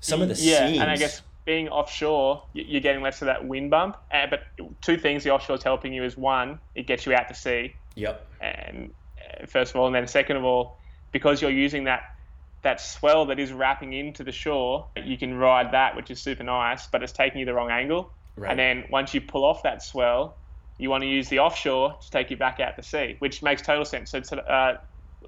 [0.00, 3.70] some of the yeah, and I guess being offshore, you're getting less of that wind
[3.70, 3.96] bump.
[4.12, 4.44] Uh, but
[4.80, 7.74] two things the offshore is helping you is one, it gets you out to sea.
[7.96, 8.24] Yep.
[8.40, 10.78] And uh, first of all, and then second of all,
[11.10, 12.14] because you're using that
[12.62, 16.44] that swell that is wrapping into the shore, you can ride that, which is super
[16.44, 18.12] nice, but it's taking you the wrong angle.
[18.40, 18.50] Right.
[18.50, 20.38] And then once you pull off that swell,
[20.78, 23.62] you want to use the offshore to take you back out to sea, which makes
[23.62, 24.10] total sense.
[24.10, 24.74] So uh,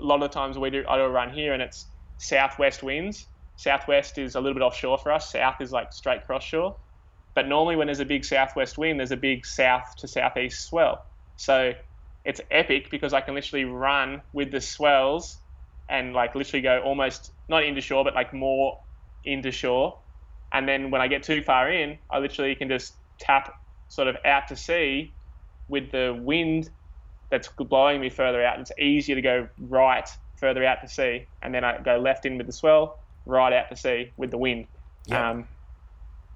[0.01, 1.89] a lot of times we do I do a run here, and it's
[2.19, 5.31] southwest winds Southwest is a little bit offshore for us.
[5.31, 6.77] South is like straight cross shore.
[7.35, 11.01] But normally, when there's a big southwest wind, there's a big south to southeast swell.
[11.37, 11.73] So
[12.25, 15.41] it's epic because I can literally run with the swells
[15.89, 18.77] and like literally go almost not into shore, but like more
[19.25, 19.99] into shore.
[20.53, 24.17] And then when I get too far in, I literally can just tap sort of
[24.25, 25.13] out to sea
[25.69, 26.71] with the wind
[27.31, 28.61] that's blowing me further out.
[28.61, 32.37] It's easier to go right further out to sea, and then I go left in
[32.37, 34.67] with the swell, right out to sea with the wind.
[35.07, 35.19] Yep.
[35.19, 35.49] Um,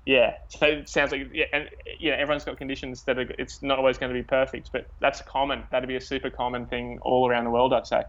[0.06, 1.68] yeah, so it sounds like yeah, and
[1.98, 5.20] yeah, everyone's got conditions that are, it's not always going to be perfect, but that's
[5.22, 5.64] common.
[5.72, 8.04] That'd be a super common thing all around the world, I'd say.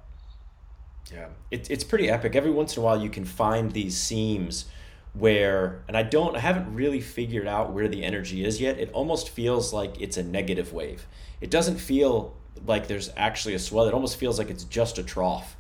[1.12, 2.36] Yeah, it, it's pretty epic.
[2.36, 4.66] Every once in a while, you can find these seams
[5.18, 8.80] where, and I don't, I haven't really figured out where the energy is yet.
[8.80, 11.08] It almost feels like it's a negative wave.
[11.42, 13.88] It doesn't feel like there's actually a swell.
[13.88, 15.56] It almost feels like it's just a trough.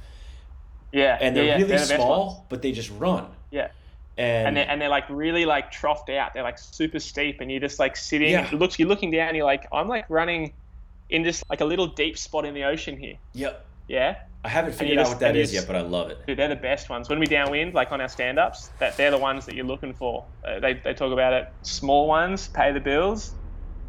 [0.91, 3.27] Yeah, and they're yeah, really they're the small, but they just run.
[3.51, 3.69] Yeah.
[4.17, 6.33] And, and they're, and they're like really like troughed out.
[6.33, 8.31] They're like super steep, and you're just like sitting.
[8.31, 8.47] Yeah.
[8.47, 9.27] It looks you're looking down.
[9.27, 10.53] And you're like, I'm like running
[11.09, 13.15] in just like a little deep spot in the ocean here.
[13.33, 13.66] Yep.
[13.87, 14.17] Yeah.
[14.43, 16.25] I haven't figured out what that is is yet, but I love it.
[16.25, 17.09] Dude, they're the best ones.
[17.09, 20.25] When we downwind, like on our stand-ups, that they're the ones that you're looking for.
[20.45, 21.49] Uh, they, they talk about it.
[21.63, 23.33] Small ones pay the bills,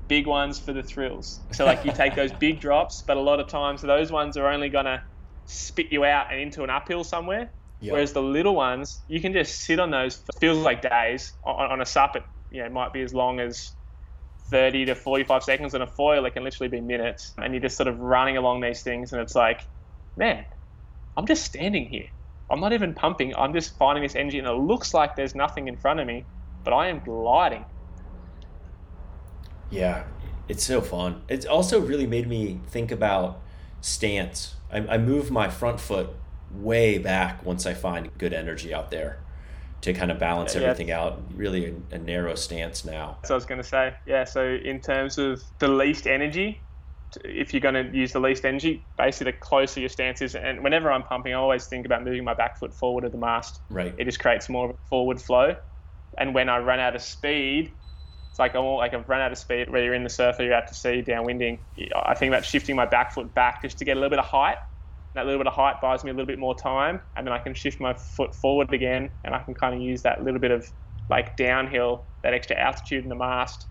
[0.08, 1.40] big ones for the thrills.
[1.52, 4.48] So like you take those big drops, but a lot of times those ones are
[4.48, 5.04] only gonna
[5.44, 7.50] spit you out and into an uphill somewhere.
[7.80, 7.92] Yep.
[7.92, 10.16] Whereas the little ones, you can just sit on those.
[10.16, 12.16] For, feels like days on, on a sup.
[12.16, 13.72] It you know might be as long as
[14.50, 15.74] 30 to 45 seconds.
[15.74, 17.34] On a foil, it can literally be minutes.
[17.38, 19.60] And you're just sort of running along these things, and it's like,
[20.18, 20.44] man,
[21.16, 22.08] I'm just standing here.
[22.50, 23.34] I'm not even pumping.
[23.36, 26.24] I'm just finding this energy, and it looks like there's nothing in front of me,
[26.64, 27.64] but I am gliding.
[29.70, 30.04] Yeah,
[30.48, 31.22] it's so fun.
[31.28, 33.40] It's also really made me think about
[33.80, 34.54] stance.
[34.72, 36.10] I, I move my front foot
[36.52, 39.20] way back once I find good energy out there
[39.82, 40.66] to kind of balance Yeah, yeah.
[40.68, 41.20] everything out.
[41.34, 43.18] Really a, a narrow stance now.
[43.24, 44.24] So I was going to say, yeah.
[44.24, 46.60] So in terms of the least energy,
[47.24, 50.34] if you're going to use the least energy, basically the closer your stance is.
[50.34, 53.18] And whenever I'm pumping, I always think about moving my back foot forward of the
[53.18, 53.60] mast.
[53.70, 53.94] Right.
[53.98, 55.56] It just creates more of a forward flow.
[56.18, 57.70] And when I run out of speed,
[58.30, 59.70] it's like I'm all, like I've run out of speed.
[59.70, 61.60] Whether you're in the surf or you're out to sea downwinding,
[61.94, 64.26] I think about shifting my back foot back just to get a little bit of
[64.26, 64.56] height.
[65.14, 67.38] That little bit of height buys me a little bit more time, and then I
[67.38, 70.50] can shift my foot forward again, and I can kind of use that little bit
[70.50, 70.70] of
[71.08, 73.66] like downhill, that extra altitude in the mast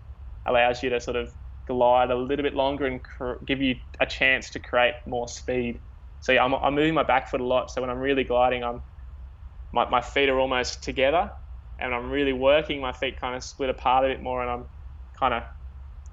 [0.46, 1.32] allows you to sort of
[1.68, 5.78] glide a little bit longer and cr- give you a chance to create more speed.
[6.20, 7.70] So yeah, I'm, I'm moving my back foot a lot.
[7.70, 8.82] So when I'm really gliding, I'm
[9.72, 11.30] my, my feet are almost together,
[11.78, 14.64] and I'm really working my feet kind of split apart a bit more, and I'm
[15.14, 15.42] kind of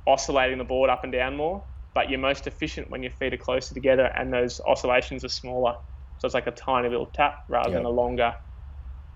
[0.06, 1.64] oscillating the board up and down more.
[1.94, 5.76] But you're most efficient when your feet are closer together and those oscillations are smaller.
[6.18, 8.36] So it's like a tiny little tap rather than a longer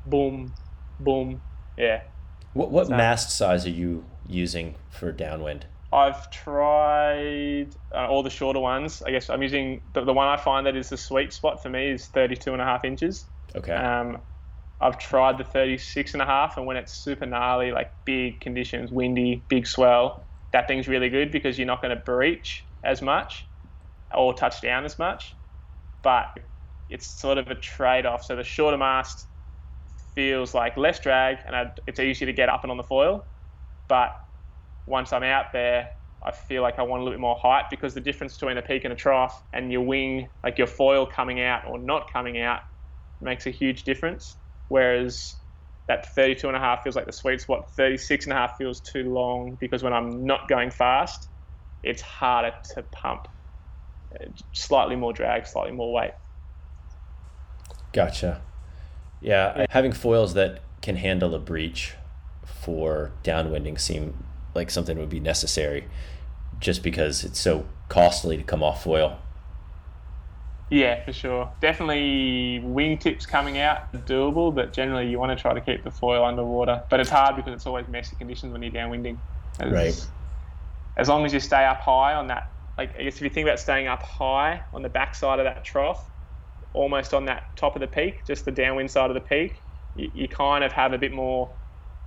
[0.06, 0.54] boom,
[1.02, 1.42] boom.
[1.78, 2.02] Yeah.
[2.54, 5.66] What, what So- mast size are you using for downwind?
[5.92, 9.02] I've tried uh, all the shorter ones.
[9.06, 11.70] I guess I'm using the, the one I find that is the sweet spot for
[11.70, 13.26] me is 32 and a half inches.
[13.56, 13.74] Okay.
[13.74, 14.20] Um,
[14.80, 18.92] I've tried the 36 and a half, and when it's super gnarly, like big conditions,
[18.92, 23.48] windy, big swell, that thing's really good because you're not going to breach as much
[24.16, 25.36] or touch down as much.
[26.02, 26.28] But
[26.88, 28.24] it's sort of a trade off.
[28.24, 29.28] So the shorter mast
[30.16, 33.26] feels like less drag and it's easier to get up and on the foil.
[33.88, 34.12] But
[34.90, 35.90] once I'm out there,
[36.22, 38.62] I feel like I want a little bit more height because the difference between a
[38.62, 42.42] peak and a trough and your wing, like your foil coming out or not coming
[42.42, 42.62] out,
[43.22, 44.36] makes a huge difference.
[44.68, 45.36] Whereas
[45.88, 47.72] that 32 and a half feels like the sweet spot.
[47.72, 51.30] 36 and a half feels too long because when I'm not going fast,
[51.84, 53.28] it's harder to pump.
[54.14, 56.12] Uh, Slightly more drag, slightly more weight.
[57.94, 58.42] Gotcha.
[59.22, 61.96] Yeah, having foils that can handle a breach
[62.46, 64.26] for downwinding seem
[64.56, 65.86] like something would be necessary
[66.60, 69.20] just because it's so costly to come off foil.
[70.70, 71.52] Yeah, for sure.
[71.62, 76.24] Definitely wingtips coming out doable, but generally you want to try to keep the foil
[76.24, 76.84] underwater.
[76.89, 79.18] But it's hard because it's always messy conditions when you're downwinding.
[79.60, 80.08] As, Right.
[80.95, 83.47] As long as you stay up high on that, like I guess if you think
[83.47, 86.08] about staying up high on the backside of that trough,
[86.74, 89.64] almost on that top of the peak, just the downwind side of the peak,
[89.95, 91.50] you, you kind of have a bit more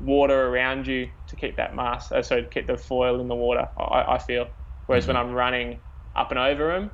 [0.03, 3.34] water around you to keep that mass, uh, so to keep the foil in the
[3.34, 3.68] water.
[3.76, 4.48] I, I feel.
[4.86, 5.80] Whereas when I'm running
[6.14, 6.90] up and over them,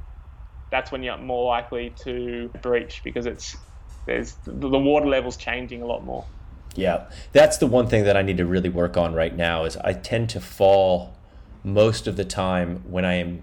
[0.70, 3.56] that's when you're more likely to breach because it's
[4.06, 6.24] there's the the water level's changing a lot more.
[6.74, 9.76] Yeah, that's the one thing that I need to really work on right now is
[9.78, 11.16] I tend to fall
[11.64, 13.42] most of the time when I am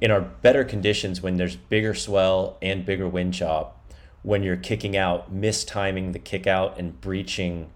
[0.00, 3.78] in our better conditions when there's bigger swell and bigger wind chop
[4.22, 7.70] when you're kicking out mistiming the kick out and breaching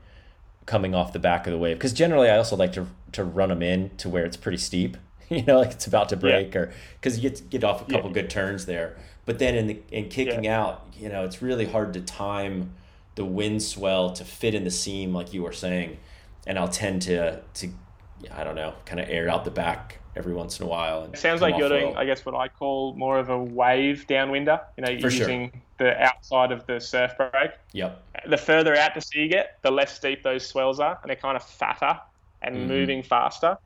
[0.67, 1.79] coming off the back of the wave.
[1.79, 4.97] Because generally I also like to to run them in to where it's pretty steep
[5.31, 8.11] you know like it's about to break or because you get get off a couple
[8.11, 8.15] Yeah.
[8.15, 8.97] good turns there.
[9.25, 12.73] But then in the in kicking out you know it's really hard to time
[13.15, 15.99] the wind swell to fit in the seam like you were saying.
[16.47, 17.69] And I'll tend to to
[18.33, 21.15] I don't know kind of air out the back every once in a while and
[21.15, 22.01] It sounds like you're doing, low.
[22.01, 24.61] I guess, what I call more of a wave downwinder.
[24.77, 25.29] You know, you're For sure.
[25.29, 27.51] using the outside of the surf break.
[27.73, 31.11] yep The further out to sea you get, the less steep those swells are, and
[31.11, 32.01] they're kind of fatter,
[32.43, 32.69] and mm-hmm.
[32.69, 33.59] moving faster.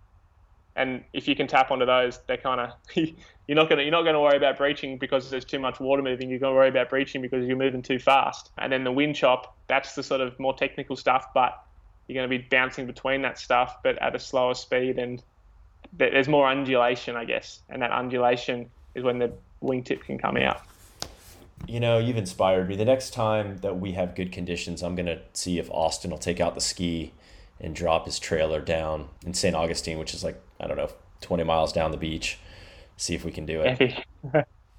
[0.76, 4.02] And if you can tap onto those, they're kind of you're not gonna you're not
[4.02, 6.30] gonna worry about breaching because there's too much water moving.
[6.30, 8.50] You're gonna worry about breaching because you're moving too fast.
[8.58, 11.64] And then the wind chop, that's the sort of more technical stuff, but
[12.10, 15.22] you're going to be bouncing between that stuff, but at a slower speed, and
[15.92, 19.32] there's more undulation, I guess, and that undulation is when the
[19.62, 20.62] wingtip can come out.
[21.66, 22.76] You know, you've inspired me.
[22.76, 26.18] The next time that we have good conditions, I'm going to see if Austin will
[26.18, 27.12] take out the ski
[27.60, 29.54] and drop his trailer down in St.
[29.54, 32.38] Augustine, which is like, I don't know, 20 miles down the beach.
[32.96, 34.04] See if we can do it.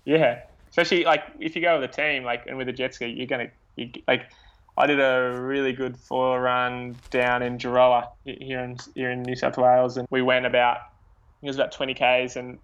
[0.06, 0.42] yeah.
[0.70, 3.28] Especially like if you go with a team, like, and with a jet ski, you're
[3.28, 4.32] going to, you, like,
[4.78, 9.36] I did a really good foil run down in Gerroa here in, here in New
[9.36, 10.80] South Wales, and we went about,
[11.42, 12.60] it was about 20 Ks and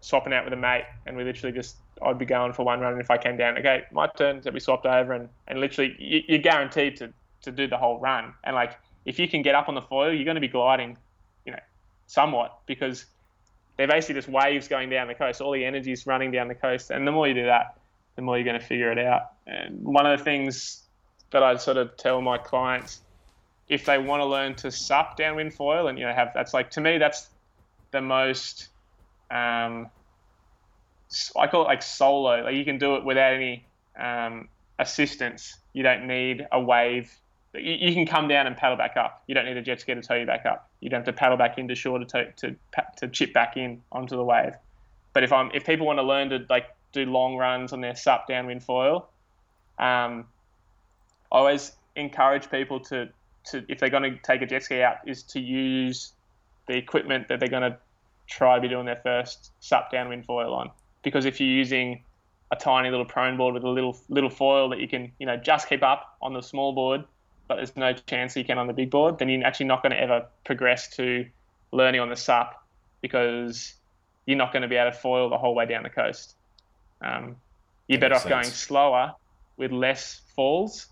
[0.00, 2.92] swapping out with a mate, and we literally just I'd be going for one run,
[2.92, 5.94] and if I came down, okay, my turn, so we swapped over, and, and literally
[5.98, 7.12] you, are guaranteed to,
[7.42, 8.34] to do the whole run.
[8.44, 10.96] And like if you can get up on the foil, you're going to be gliding,
[11.44, 11.60] you know,
[12.06, 13.06] somewhat because
[13.76, 15.40] they're basically just waves going down the coast.
[15.40, 17.78] All the energy is running down the coast, and the more you do that,
[18.16, 19.32] the more you're going to figure it out.
[19.46, 20.82] And one of the things
[21.30, 23.00] that I sort of tell my clients
[23.68, 26.70] if they want to learn to sup downwind foil, and you know have that's like
[26.72, 27.28] to me that's
[27.92, 28.68] the most
[29.30, 29.90] um,
[31.36, 32.44] I call it like solo.
[32.44, 33.64] Like you can do it without any
[33.98, 35.56] um, assistance.
[35.72, 37.14] You don't need a wave.
[37.54, 39.22] You, you, can come down and paddle back up.
[39.26, 40.70] You don't need a jet ski to tow you back up.
[40.80, 42.56] You don't have to paddle back into shore to to, to,
[42.96, 44.54] to chip back in onto the wave.
[45.12, 47.96] But if I'm if people want to learn to like do long runs on their
[47.96, 49.08] sup downwind foil,
[49.78, 50.26] um,
[51.30, 53.08] I always encourage people to
[53.44, 56.12] to if they're going to take a jet ski out is to use
[56.72, 57.76] the equipment that they're going to
[58.26, 60.70] try to be doing their first sup downwind foil on
[61.02, 62.02] because if you're using
[62.50, 65.36] a tiny little prone board with a little little foil that you can you know
[65.36, 67.02] just keep up on the small board,
[67.48, 69.92] but there's no chance you can on the big board, then you're actually not going
[69.92, 71.26] to ever progress to
[71.72, 72.62] learning on the sup
[73.00, 73.74] because
[74.26, 76.36] you're not going to be able to foil the whole way down the coast.
[77.00, 77.36] Um,
[77.88, 78.30] you're better off sense.
[78.30, 79.14] going slower
[79.56, 80.86] with less falls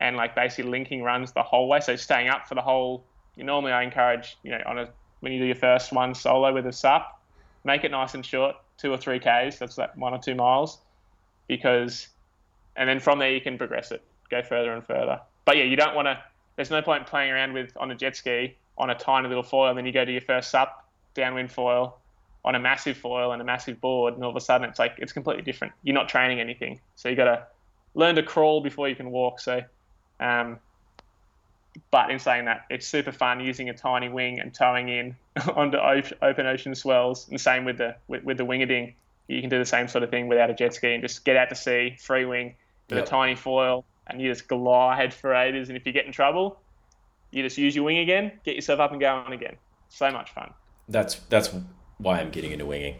[0.00, 1.80] and like basically linking runs the whole way.
[1.80, 3.04] So staying up for the whole.
[3.36, 4.88] Normally I encourage you know on a
[5.20, 7.20] when you do your first one solo with a sup,
[7.64, 9.58] make it nice and short two or three Ks.
[9.58, 10.78] That's like one or two miles,
[11.46, 12.08] because,
[12.76, 15.20] and then from there you can progress it, go further and further.
[15.44, 16.18] But yeah, you don't want to.
[16.56, 19.68] There's no point playing around with on a jet ski on a tiny little foil,
[19.68, 21.98] and then you go to your first sup downwind foil
[22.44, 24.94] on a massive foil and a massive board, and all of a sudden it's like
[24.98, 25.72] it's completely different.
[25.82, 27.46] You're not training anything, so you got to
[27.94, 29.40] learn to crawl before you can walk.
[29.40, 29.62] So,
[30.18, 30.58] um,
[31.90, 35.16] but in saying that, it's super fun using a tiny wing and towing in
[35.54, 37.28] onto open ocean swells.
[37.28, 38.94] And same with the with, with the wingerding.
[39.28, 41.36] You can do the same sort of thing without a jet ski and just get
[41.36, 42.54] out to sea, free wing
[42.90, 43.06] with yep.
[43.06, 45.68] a tiny foil, and you just glide for ages.
[45.68, 46.60] And if you get in trouble,
[47.30, 49.56] you just use your wing again, get yourself up and going again.
[49.88, 50.52] So much fun.
[50.88, 51.50] That's that's
[51.98, 52.96] why I'm getting into winging,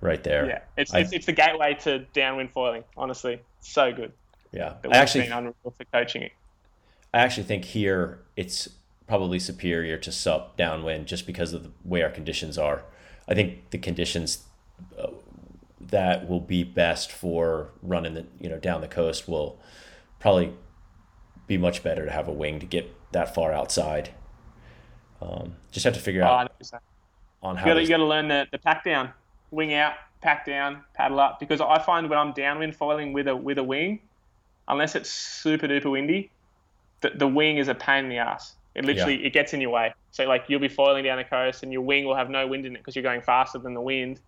[0.00, 0.46] right there.
[0.46, 2.84] Yeah, it's I, it's, it's the gateway to downwind foiling.
[2.96, 4.12] Honestly, so good.
[4.52, 6.32] Yeah, I actually been unreal for coaching it.
[7.12, 8.68] I actually think here it's
[9.06, 12.84] probably superior to sup downwind just because of the way our conditions are.
[13.28, 14.44] I think the conditions
[14.98, 15.08] uh,
[15.80, 19.58] that will be best for running the you know down the coast will
[20.20, 20.52] probably
[21.46, 24.10] be much better to have a wing to get that far outside.
[25.20, 26.78] Um, just have to figure out oh,
[27.42, 29.10] on how you got to learn the, the pack down,
[29.50, 31.40] wing out, pack down, paddle up.
[31.40, 34.00] Because I find when I'm downwind foiling with a with a wing,
[34.68, 36.30] unless it's super duper windy,
[37.00, 38.56] the, the wing is a pain in the ass.
[38.74, 39.26] It literally yeah.
[39.26, 39.92] it gets in your way.
[40.12, 42.66] So like you'll be foiling down the coast and your wing will have no wind
[42.66, 44.20] in it because you're going faster than the wind,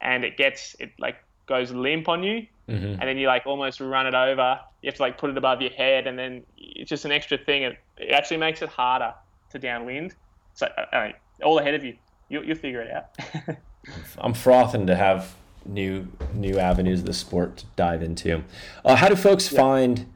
[0.00, 1.16] and it gets it like
[1.46, 3.00] goes limp on you, mm-hmm.
[3.00, 4.60] and then you like almost run it over.
[4.82, 7.38] You have to like put it above your head, and then it's just an extra
[7.38, 7.62] thing.
[7.62, 9.14] It, it actually makes it harder
[9.50, 10.14] to downwind.
[10.54, 11.10] So uh,
[11.42, 11.96] all ahead of you,
[12.28, 13.56] you you'll figure it out.
[14.18, 15.34] I'm frothing to have
[15.64, 18.42] new new avenues of the sport to dive into.
[18.84, 19.60] Uh, how do folks yeah.
[19.60, 20.12] find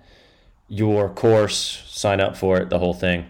[0.71, 3.27] your course, sign up for it, the whole thing?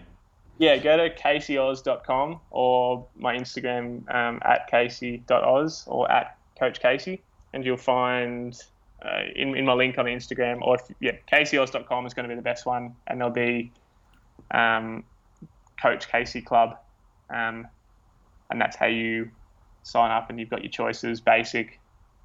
[0.59, 7.65] Yeah, go to caseyoz.com or my Instagram um, at casey.oz or at Coach Casey, and
[7.65, 8.55] you'll find
[9.03, 12.35] uh, in, in my link on Instagram or if, yeah, caseyoz.com is going to be
[12.35, 13.71] the best one, and there'll be
[14.51, 15.03] um,
[15.81, 16.77] Coach Casey Club,
[17.31, 17.67] um,
[18.51, 19.31] and that's how you
[19.81, 21.79] sign up, and you've got your choices: basic,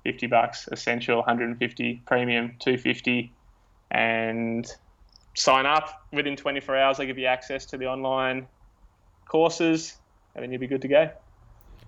[0.04, 3.32] fifty bucks, essential, 150, premium, 250,
[3.92, 4.76] and
[5.36, 6.96] sign up within 24 hours.
[6.96, 8.48] They give you access to the online
[9.28, 9.96] courses,
[10.34, 11.10] and then you'll be good to go.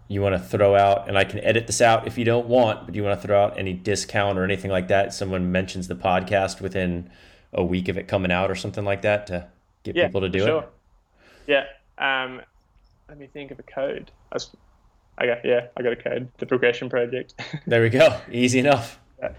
[0.07, 2.87] You want to throw out, and I can edit this out if you don't want,
[2.87, 5.13] but you want to throw out any discount or anything like that?
[5.13, 7.11] Someone mentions the podcast within
[7.53, 9.49] a week of it coming out or something like that to
[9.83, 10.63] get yeah, people to do sure.
[10.63, 10.69] it?
[11.47, 11.65] Yeah.
[12.25, 12.41] Um,
[13.09, 14.11] let me think of a code.
[14.31, 14.55] I was,
[15.21, 16.29] okay, yeah, I got a code.
[16.39, 17.35] The progression project.
[17.67, 18.19] there we go.
[18.31, 18.99] Easy enough.
[19.21, 19.33] Yeah.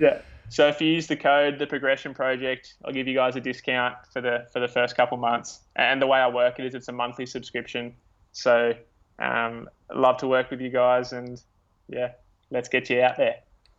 [0.00, 0.18] yeah.
[0.52, 3.96] So if you use the code the progression project, I'll give you guys a discount
[4.12, 5.60] for the for the first couple months.
[5.76, 7.94] And the way I work it is it's a monthly subscription.
[8.32, 8.74] So
[9.18, 11.40] um, love to work with you guys and
[11.88, 12.10] yeah,
[12.50, 13.36] let's get you out there.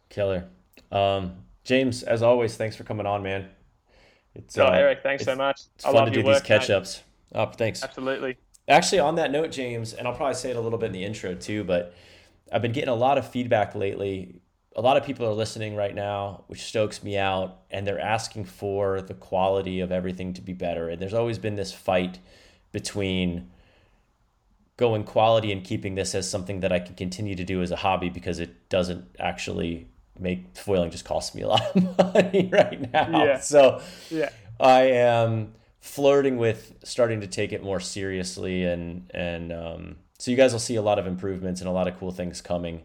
[0.10, 0.46] Killer.
[0.92, 3.50] Um, James, as always, thanks for coming on, man.
[4.34, 5.62] It's oh, uh, Eric, thanks so much.
[5.76, 7.04] It's I fun to do work, these catch ups.
[7.36, 7.84] Oh, thanks.
[7.84, 8.36] Absolutely.
[8.68, 11.04] Actually, on that note, James, and I'll probably say it a little bit in the
[11.04, 11.94] intro too, but
[12.52, 14.42] I've been getting a lot of feedback lately.
[14.76, 18.46] A lot of people are listening right now, which stokes me out, and they're asking
[18.46, 20.90] for the quality of everything to be better.
[20.90, 22.20] And there's always been this fight
[22.72, 23.52] between
[24.78, 27.76] going quality and keeping this as something that I can continue to do as a
[27.76, 29.88] hobby because it doesn't actually
[30.20, 33.24] make foiling just costs me a lot of money right now.
[33.24, 33.40] Yeah.
[33.40, 34.30] So yeah.
[34.60, 40.38] I am flirting with starting to take it more seriously and and um, so you
[40.38, 42.84] guys will see a lot of improvements and a lot of cool things coming.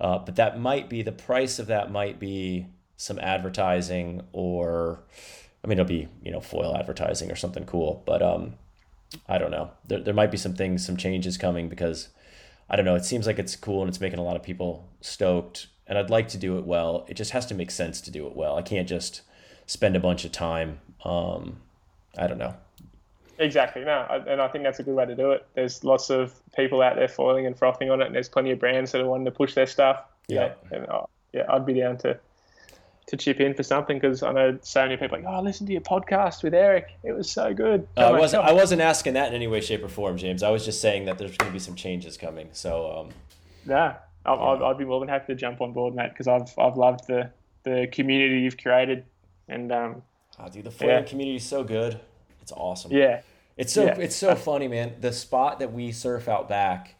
[0.00, 2.66] Uh, but that might be the price of that might be
[2.96, 5.00] some advertising or
[5.62, 8.02] I mean it'll be, you know, foil advertising or something cool.
[8.06, 8.54] But um
[9.28, 9.72] I don't know.
[9.86, 12.08] There there might be some things, some changes coming because
[12.68, 14.88] I don't know, it seems like it's cool and it's making a lot of people
[15.00, 17.04] stoked and I'd like to do it well.
[17.08, 18.56] It just has to make sense to do it well.
[18.56, 19.22] I can't just
[19.66, 20.80] spend a bunch of time.
[21.04, 21.60] Um,
[22.16, 22.54] I don't know.
[23.40, 23.82] Exactly.
[23.84, 25.46] No, and I think that's a good way to do it.
[25.54, 28.58] There's lots of people out there foiling and frothing on it, and there's plenty of
[28.58, 30.04] brands that are wanting to push their stuff.
[30.28, 30.52] Yeah.
[30.70, 32.18] And, uh, yeah, I'd be down to
[33.06, 35.72] to chip in for something because I know so many people like, oh, listen to
[35.72, 36.92] your podcast with Eric.
[37.02, 37.88] It was so good.
[37.96, 38.44] Uh, I wasn't.
[38.44, 40.42] I wasn't asking that in any way, shape, or form, James.
[40.42, 42.50] I was just saying that there's going to be some changes coming.
[42.52, 43.00] So.
[43.00, 43.08] Um,
[43.66, 43.96] yeah.
[44.26, 44.66] I'd, yeah.
[44.66, 47.30] I'd, be more than happy to jump on board, mate, because I've I've loved the
[47.62, 49.04] the community you've created,
[49.48, 50.02] and um,
[50.38, 51.02] oh, dude, the foiling yeah.
[51.02, 51.98] community is so good.
[52.42, 52.92] It's awesome.
[52.92, 53.22] Yeah,
[53.60, 53.98] it's so yeah.
[53.98, 54.94] it's so funny, man.
[55.00, 56.96] The spot that we surf out back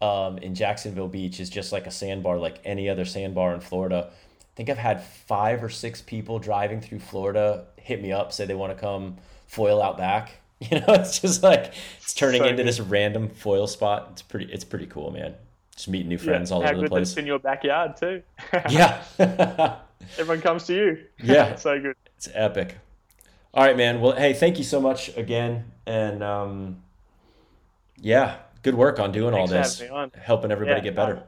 [0.00, 4.10] um, in Jacksonville Beach is just like a sandbar, like any other sandbar in Florida.
[4.10, 8.44] I think I've had five or six people driving through Florida hit me up, say
[8.44, 9.16] they want to come
[9.46, 10.32] foil out back.
[10.60, 12.66] You know, it's just like it's turning so into good.
[12.66, 14.08] this random foil spot.
[14.10, 14.52] It's pretty.
[14.52, 15.36] It's pretty cool, man
[15.78, 17.16] just meeting new friends yeah, all over the place.
[17.16, 18.20] in your backyard too.
[18.68, 19.00] yeah.
[20.18, 20.98] Everyone comes to you.
[21.22, 21.54] Yeah.
[21.56, 21.94] so good.
[22.16, 22.76] It's epic.
[23.54, 24.00] All right, man.
[24.00, 26.82] Well, hey, thank you so much again, and um,
[27.96, 31.22] yeah, good work on doing thanks all this, helping everybody yeah, get better.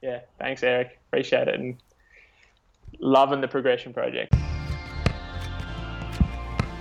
[0.00, 0.98] yeah, thanks, Eric.
[1.08, 1.76] Appreciate it, and
[3.00, 4.34] loving the progression project.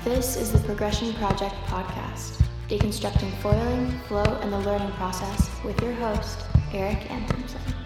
[0.05, 5.91] This is the Progression Project podcast, deconstructing foiling, flow, and the learning process with your
[5.91, 7.78] host, Eric Antonsen.